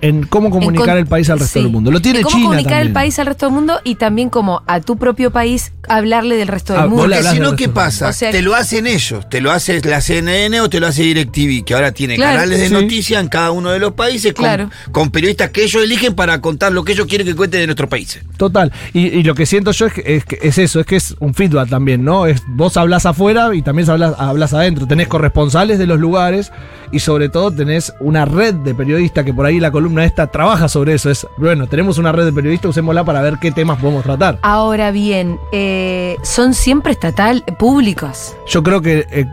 en 0.02 0.24
cómo 0.26 0.50
comunicar 0.50 0.88
con- 0.90 0.98
el 0.98 1.06
país 1.06 1.30
al 1.30 1.38
resto 1.38 1.58
sí. 1.58 1.62
del 1.64 1.72
mundo. 1.72 1.90
Lo 1.90 2.02
tiene 2.02 2.18
En 2.18 2.24
cómo 2.24 2.34
China 2.36 2.46
comunicar 2.48 2.70
también. 2.72 2.86
el 2.88 2.92
país 2.92 3.18
al 3.18 3.26
resto 3.26 3.46
del 3.46 3.54
mundo 3.54 3.80
y 3.84 3.94
también 3.94 4.28
como 4.30 4.62
a 4.66 4.80
tu 4.80 4.98
propio 4.98 5.30
país 5.30 5.72
hablarle 5.88 6.36
del 6.36 6.48
resto 6.48 6.72
del 6.74 6.82
Ah, 6.82 6.86
mundo. 6.88 7.04
Porque 7.04 7.22
si 7.22 7.38
no, 7.40 7.56
¿qué 7.56 7.68
pasa? 7.68 8.08
O 8.08 8.12
sea 8.12 8.30
te 8.30 8.42
lo 8.42 8.54
hacen 8.54 8.86
ellos, 8.86 9.28
te 9.30 9.40
lo 9.40 9.50
hace 9.50 9.80
la 9.80 10.00
CNN 10.00 10.60
o 10.60 10.68
te 10.68 10.80
lo 10.80 10.86
hace 10.88 11.02
DirecTV, 11.02 11.64
que 11.64 11.74
ahora 11.74 11.92
tiene 11.92 12.16
Claro. 12.16 12.32
canales 12.34 12.58
de 12.60 12.66
Sí. 12.68 12.72
noticias 12.74 13.22
en 13.22 13.28
cada 13.28 13.52
uno 13.52 13.70
de 13.70 13.78
los 13.78 13.92
países 13.92 14.34
con, 14.34 14.44
Claro. 14.44 14.70
con 14.90 15.10
periodistas 15.10 15.50
que 15.50 15.62
ellos 15.64 15.82
eligen 15.82 16.14
para 16.14 16.40
contar 16.40 16.72
lo 16.72 16.84
que 16.84 16.92
ellos 16.92 17.06
quieren 17.06 17.26
que 17.26 17.34
cuente 17.34 17.58
de 17.58 17.66
nuestros 17.66 17.88
países. 17.88 18.24
Total. 18.36 18.72
Y, 18.92 19.06
y 19.06 19.22
lo 19.22 19.34
que 19.36 19.46
siento 19.46 19.70
yo 19.72 19.86
es, 19.86 19.92
que, 19.92 20.02
es, 20.16 20.24
que 20.24 20.38
es 20.42 20.58
eso, 20.58 20.80
es 20.80 20.86
que 20.86 20.96
es 20.96 21.14
un 21.20 21.32
feedback 21.34 21.68
también, 21.68 22.04
¿no? 22.04 22.26
Es, 22.26 22.42
vos 22.48 22.76
hablas 22.76 23.06
afuera 23.06 23.54
y 23.54 23.62
también 23.62 23.88
hablas, 23.88 24.14
hablas 24.18 24.52
adentro. 24.52 24.86
Tenés 24.88 25.06
corresponsales 25.06 25.78
de 25.78 25.86
los 25.86 26.00
lugares 26.00 26.50
y 26.92 26.98
sobre 27.00 27.28
todo 27.30 27.50
tenés 27.50 27.92
una 28.00 28.24
red 28.26 28.54
de 28.54 28.74
periodistas 28.74 29.24
que 29.24 29.32
por 29.34 29.46
ahí 29.46 29.58
la 29.58 29.70
columna 29.72 30.04
esta 30.04 30.26
trabaja 30.28 30.68
sobre 30.68 30.94
eso. 30.94 31.10
Es, 31.10 31.26
bueno, 31.38 31.66
tenemos 31.66 31.96
una 31.98 32.12
red 32.12 32.26
de 32.26 32.32
periodistas, 32.32 32.68
usémosla 32.70 33.02
para 33.04 33.22
ver 33.22 33.38
qué 33.40 33.50
temas 33.50 33.80
podemos 33.80 34.04
tratar. 34.04 34.38
Ahora 34.42 34.90
bien, 34.90 35.38
eh, 35.52 36.16
son 36.22 36.52
siempre 36.54 36.92
estatal, 36.92 37.42
públicos. 37.58 38.36
Yo 38.46 38.62
creo 38.62 38.82
que 38.82 39.06
eh, 39.10 39.26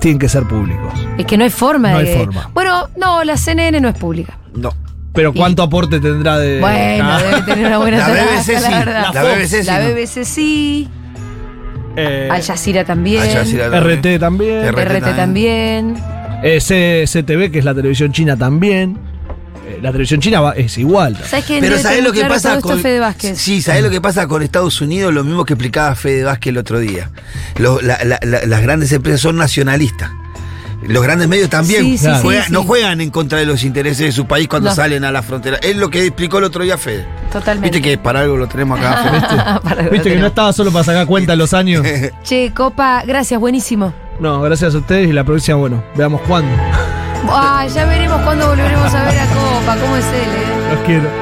tienen 0.00 0.18
que 0.18 0.28
ser 0.28 0.44
públicos. 0.44 0.92
Es 1.18 1.24
que 1.26 1.36
no 1.38 1.44
hay 1.44 1.50
forma 1.50 1.92
No 1.92 1.98
hay 1.98 2.14
forma. 2.16 2.50
Bueno, 2.52 2.88
no, 2.96 3.24
la 3.24 3.36
CNN 3.38 3.80
no 3.80 3.88
es 3.88 3.96
pública. 3.96 4.36
No. 4.54 4.72
Pero 5.12 5.32
¿cuánto 5.32 5.62
aporte 5.64 5.98
tendrá 5.98 6.38
de... 6.38 6.60
Bueno, 6.60 7.04
Ah, 7.10 7.18
debe 7.20 7.42
tener 7.42 7.66
una 7.66 7.78
buena 7.78 7.98
La 8.08 8.14
BBC 8.14 8.42
sí, 8.44 8.52
la 8.62 8.78
verdad. 8.78 9.14
la 9.14 9.22
BBC 9.24 9.48
sí, 9.48 9.62
La 9.64 9.78
¿no? 9.80 9.88
BBC 9.94 10.24
sí. 10.24 10.88
eh, 11.96 12.28
Al 12.30 12.42
Jazeera 12.42 12.84
también. 12.84 13.22
Al 13.22 13.28
Jazeera 13.32 13.80
RT 13.80 14.20
también. 14.20 14.68
RT 14.72 14.78
RT 14.84 15.16
también. 15.16 15.94
Eh, 16.42 16.60
C- 16.60 17.04
CTV, 17.06 17.50
que 17.50 17.58
es 17.58 17.64
la 17.64 17.74
televisión 17.74 18.12
china 18.12 18.36
también. 18.36 18.98
Eh, 19.68 19.78
la 19.82 19.90
televisión 19.90 20.20
china 20.20 20.40
va- 20.40 20.52
es 20.52 20.78
igual. 20.78 21.16
¿Sabes 21.28 21.44
qué? 21.44 21.54
Pero 21.60 21.72
Debe 21.72 21.82
¿sabés 21.82 21.98
tener 21.98 22.04
lo 22.04 22.12
que 22.12 22.20
claro 22.20 22.34
todo 22.34 22.42
pasa 22.42 22.56
esto 22.56 22.68
con 22.68 22.80
Fede 22.80 23.00
Vázquez. 23.00 23.38
Sí, 23.38 23.60
¿sabés 23.62 23.82
lo 23.82 23.90
que 23.90 24.00
pasa 24.00 24.26
con 24.26 24.42
Estados 24.42 24.80
Unidos? 24.80 25.12
Lo 25.12 25.22
mismo 25.24 25.44
que 25.44 25.52
explicaba 25.54 25.94
Fede 25.94 26.24
Vázquez 26.24 26.50
el 26.50 26.58
otro 26.58 26.78
día. 26.78 27.10
Lo- 27.58 27.80
la- 27.80 28.02
la- 28.04 28.18
la- 28.22 28.46
las 28.46 28.62
grandes 28.62 28.90
empresas 28.92 29.20
son 29.20 29.36
nacionalistas. 29.36 30.10
Los 30.82 31.02
grandes 31.02 31.28
medios 31.28 31.50
también 31.50 31.82
Sí, 31.84 31.98
sí, 31.98 32.04
Claro. 32.04 32.16
sí, 32.16 32.22
juegan- 32.24 32.46
sí. 32.46 32.52
no 32.54 32.62
juegan 32.64 33.00
en 33.02 33.10
contra 33.10 33.38
de 33.38 33.44
los 33.44 33.62
intereses 33.64 33.98
de 34.06 34.12
su 34.12 34.26
país 34.26 34.48
cuando 34.48 34.70
No. 34.70 34.74
salen 34.74 35.04
a 35.04 35.12
la 35.12 35.22
frontera. 35.22 35.58
Es 35.62 35.76
lo 35.76 35.90
que 35.90 36.06
explicó 36.06 36.38
el 36.38 36.44
otro 36.44 36.64
día 36.64 36.78
Fede. 36.78 37.04
Totalmente. 37.30 37.76
Viste 37.78 37.86
que 37.90 37.98
para 37.98 38.20
algo 38.20 38.38
lo 38.38 38.48
tenemos 38.48 38.80
acá, 38.80 38.96
Fede. 39.60 39.60
Para- 39.62 39.88
Viste 39.90 40.08
que 40.08 40.16
no 40.16 40.28
estaba 40.28 40.54
solo 40.54 40.72
para 40.72 40.84
sacar 40.84 41.06
cuenta 41.06 41.36
los 41.36 41.52
años. 41.52 41.84
Che, 42.24 42.50
Copa, 42.54 43.02
gracias, 43.06 43.38
buenísimo. 43.38 43.92
No, 44.20 44.40
gracias 44.42 44.74
a 44.74 44.78
ustedes 44.78 45.08
y 45.08 45.12
la 45.12 45.24
próxima, 45.24 45.56
bueno, 45.56 45.82
veamos 45.96 46.20
cuándo. 46.22 46.54
Ah, 47.28 47.66
ya 47.66 47.86
veremos 47.86 48.20
cuándo 48.22 48.48
volveremos 48.48 48.94
a 48.94 49.04
ver 49.04 49.18
a 49.18 49.26
Copa, 49.26 49.76
cómo 49.80 49.96
es 49.96 50.04
él, 50.06 50.12
eh. 50.12 50.74
Los 50.74 50.80
quiero. 50.86 51.10